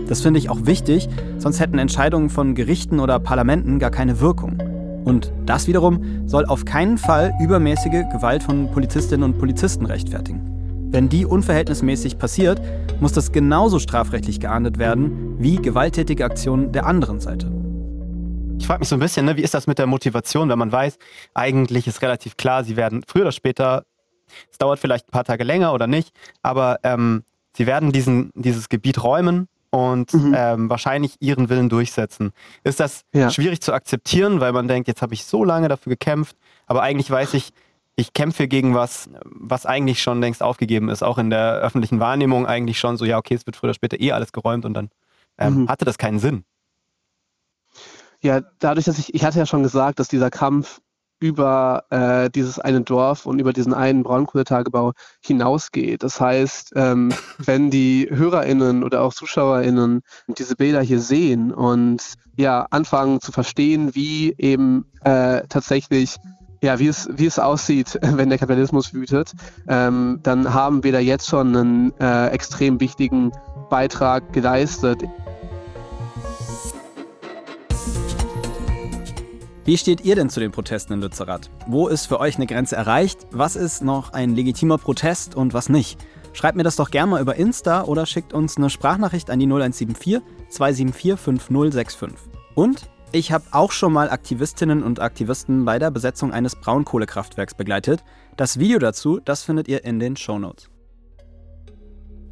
Das 0.07 0.21
finde 0.21 0.39
ich 0.39 0.49
auch 0.49 0.65
wichtig, 0.65 1.07
sonst 1.37 1.59
hätten 1.59 1.77
Entscheidungen 1.77 2.31
von 2.31 2.55
Gerichten 2.55 2.99
oder 2.99 3.19
Parlamenten 3.19 3.77
gar 3.77 3.91
keine 3.91 4.19
Wirkung. 4.19 4.57
Und 5.05 5.31
das 5.45 5.67
wiederum 5.67 6.01
soll 6.25 6.47
auf 6.47 6.65
keinen 6.65 6.97
Fall 6.97 7.31
übermäßige 7.39 8.09
Gewalt 8.11 8.41
von 8.41 8.71
Polizistinnen 8.71 9.23
und 9.23 9.37
Polizisten 9.37 9.85
rechtfertigen. 9.85 10.52
Wenn 10.93 11.09
die 11.09 11.25
unverhältnismäßig 11.25 12.19
passiert, 12.19 12.61
muss 12.99 13.13
das 13.13 13.31
genauso 13.31 13.79
strafrechtlich 13.79 14.39
geahndet 14.39 14.77
werden 14.77 15.39
wie 15.39 15.55
gewalttätige 15.55 16.23
Aktionen 16.23 16.71
der 16.71 16.85
anderen 16.85 17.19
Seite. 17.19 17.51
Ich 18.59 18.67
frage 18.67 18.81
mich 18.81 18.89
so 18.89 18.95
ein 18.97 18.99
bisschen, 18.99 19.25
ne, 19.25 19.35
wie 19.35 19.41
ist 19.41 19.55
das 19.55 19.65
mit 19.65 19.79
der 19.79 19.87
Motivation, 19.87 20.49
wenn 20.49 20.59
man 20.59 20.71
weiß, 20.71 20.99
eigentlich 21.33 21.87
ist 21.87 22.03
relativ 22.03 22.37
klar, 22.37 22.63
sie 22.63 22.75
werden 22.75 23.03
früher 23.07 23.23
oder 23.23 23.31
später, 23.31 23.85
es 24.51 24.59
dauert 24.59 24.77
vielleicht 24.77 25.07
ein 25.07 25.11
paar 25.11 25.23
Tage 25.23 25.43
länger 25.43 25.73
oder 25.73 25.87
nicht, 25.87 26.11
aber 26.43 26.77
ähm, 26.83 27.23
sie 27.57 27.65
werden 27.65 27.91
diesen, 27.91 28.29
dieses 28.35 28.69
Gebiet 28.69 29.03
räumen 29.03 29.47
und 29.71 30.13
mhm. 30.13 30.35
ähm, 30.37 30.69
wahrscheinlich 30.69 31.15
ihren 31.21 31.49
Willen 31.49 31.69
durchsetzen. 31.69 32.33
Ist 32.63 32.79
das 32.79 33.01
ja. 33.15 33.31
schwierig 33.31 33.61
zu 33.61 33.73
akzeptieren, 33.73 34.41
weil 34.41 34.51
man 34.51 34.67
denkt, 34.67 34.87
jetzt 34.87 35.01
habe 35.01 35.15
ich 35.15 35.25
so 35.25 35.43
lange 35.43 35.69
dafür 35.69 35.89
gekämpft, 35.89 36.37
aber 36.67 36.83
eigentlich 36.83 37.09
weiß 37.09 37.33
ich, 37.33 37.51
ich 37.95 38.13
kämpfe 38.13 38.47
gegen 38.47 38.73
was, 38.73 39.09
was 39.23 39.65
eigentlich 39.65 40.01
schon 40.01 40.19
längst 40.19 40.41
aufgegeben 40.41 40.89
ist, 40.89 41.03
auch 41.03 41.17
in 41.17 41.29
der 41.29 41.55
öffentlichen 41.55 41.99
Wahrnehmung 41.99 42.47
eigentlich 42.47 42.79
schon 42.79 42.97
so, 42.97 43.05
ja, 43.05 43.17
okay, 43.17 43.35
es 43.35 43.45
wird 43.45 43.55
früher 43.55 43.69
oder 43.69 43.75
später 43.75 43.99
eh 43.99 44.11
alles 44.11 44.31
geräumt 44.31 44.65
und 44.65 44.73
dann 44.73 44.89
ähm, 45.37 45.61
mhm. 45.63 45.69
hatte 45.69 45.85
das 45.85 45.97
keinen 45.97 46.19
Sinn. 46.19 46.43
Ja, 48.21 48.41
dadurch, 48.59 48.85
dass 48.85 48.97
ich, 48.97 49.13
ich 49.13 49.25
hatte 49.25 49.37
ja 49.37 49.45
schon 49.45 49.63
gesagt, 49.63 49.99
dass 49.99 50.07
dieser 50.07 50.29
Kampf 50.29 50.79
über 51.19 51.85
äh, 51.89 52.29
dieses 52.29 52.59
eine 52.59 52.81
Dorf 52.81 53.25
und 53.25 53.39
über 53.39 53.53
diesen 53.53 53.73
einen 53.73 54.03
Braunkohletagebau 54.03 54.91
hinausgeht. 55.21 56.03
Das 56.03 56.19
heißt, 56.19 56.73
ähm, 56.75 57.13
wenn 57.37 57.69
die 57.69 58.09
HörerInnen 58.11 58.83
oder 58.83 59.01
auch 59.01 59.13
ZuschauerInnen 59.13 60.01
diese 60.27 60.55
Bilder 60.55 60.81
hier 60.81 60.99
sehen 60.99 61.53
und 61.53 62.15
ja 62.35 62.65
anfangen 62.71 63.21
zu 63.21 63.31
verstehen, 63.31 63.95
wie 63.95 64.33
eben 64.37 64.85
äh, 65.03 65.43
tatsächlich 65.47 66.17
ja, 66.63 66.79
wie 66.79 66.87
es, 66.87 67.09
wie 67.11 67.25
es 67.25 67.37
aussieht, 67.37 67.99
wenn 68.01 68.29
der 68.29 68.39
Kapitalismus 68.39 68.93
wütet, 68.93 69.33
ähm, 69.67 70.19
dann 70.23 70.53
haben 70.53 70.83
wir 70.83 70.93
da 70.93 70.99
jetzt 70.99 71.27
schon 71.27 71.55
einen 71.55 71.99
äh, 71.99 72.29
extrem 72.29 72.79
wichtigen 72.79 73.31
Beitrag 73.69 74.31
geleistet. 74.31 75.03
Wie 79.65 79.77
steht 79.77 80.03
ihr 80.03 80.15
denn 80.15 80.29
zu 80.29 80.39
den 80.39 80.51
Protesten 80.51 80.93
in 80.93 81.01
Lützerath? 81.01 81.49
Wo 81.67 81.87
ist 81.87 82.07
für 82.07 82.19
euch 82.19 82.35
eine 82.37 82.47
Grenze 82.47 82.75
erreicht? 82.75 83.27
Was 83.31 83.55
ist 83.55 83.81
noch 83.83 84.11
ein 84.11 84.35
legitimer 84.35 84.77
Protest 84.77 85.35
und 85.35 85.53
was 85.53 85.69
nicht? 85.69 85.99
Schreibt 86.33 86.57
mir 86.57 86.63
das 86.63 86.77
doch 86.77 86.91
gerne 86.91 87.11
mal 87.11 87.21
über 87.21 87.35
Insta 87.35 87.83
oder 87.83 88.05
schickt 88.05 88.33
uns 88.33 88.57
eine 88.57 88.69
Sprachnachricht 88.69 89.29
an 89.29 89.39
die 89.39 89.45
0174 89.45 90.21
274 90.49 91.19
5065. 91.19 92.09
Und 92.55 92.89
ich 93.13 93.31
habe 93.31 93.45
auch 93.51 93.71
schon 93.71 93.93
mal 93.93 94.09
Aktivistinnen 94.09 94.81
und 94.81 94.99
Aktivisten 94.99 95.65
bei 95.65 95.77
der 95.77 95.91
Besetzung 95.91 96.33
eines 96.33 96.55
Braunkohlekraftwerks 96.55 97.53
begleitet. 97.53 98.03
Das 98.37 98.57
Video 98.57 98.79
dazu, 98.79 99.19
das 99.23 99.43
findet 99.43 99.67
ihr 99.67 99.85
in 99.85 99.99
den 99.99 100.17
Shownotes. 100.17 100.69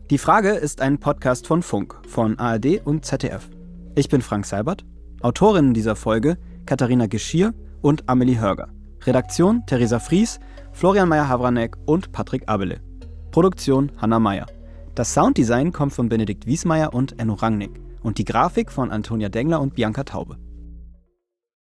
Die 0.09 0.17
Frage 0.17 0.49
ist 0.49 0.81
ein 0.81 0.97
Podcast 0.97 1.45
von 1.45 1.61
Funk, 1.61 1.95
von 2.07 2.37
ARD 2.39 2.81
und 2.83 3.05
ZDF. 3.05 3.47
Ich 3.95 4.09
bin 4.09 4.21
Frank 4.21 4.47
Seibert, 4.47 4.83
Autorinnen 5.21 5.75
dieser 5.75 5.95
Folge 5.95 6.37
Katharina 6.65 7.05
Geschier 7.05 7.53
und 7.81 8.09
Amelie 8.09 8.39
Hörger. 8.39 8.69
Redaktion 9.03 9.63
Theresa 9.67 9.99
Fries, 9.99 10.39
Florian 10.71 11.09
Meyer-Havranek 11.09 11.77
und 11.85 12.11
Patrick 12.11 12.49
Abele. 12.49 12.81
Produktion 13.29 13.91
Hanna 13.97 14.19
Meyer. 14.19 14.47
Das 14.95 15.13
Sounddesign 15.13 15.71
kommt 15.71 15.93
von 15.93 16.09
Benedikt 16.09 16.47
Wiesmeier 16.47 16.93
und 16.93 17.19
Enno 17.19 17.35
Rangnick 17.35 17.79
und 18.01 18.17
die 18.17 18.25
Grafik 18.25 18.71
von 18.71 18.89
Antonia 18.89 19.29
Dengler 19.29 19.61
und 19.61 19.75
Bianca 19.75 20.03
Taube. 20.03 20.37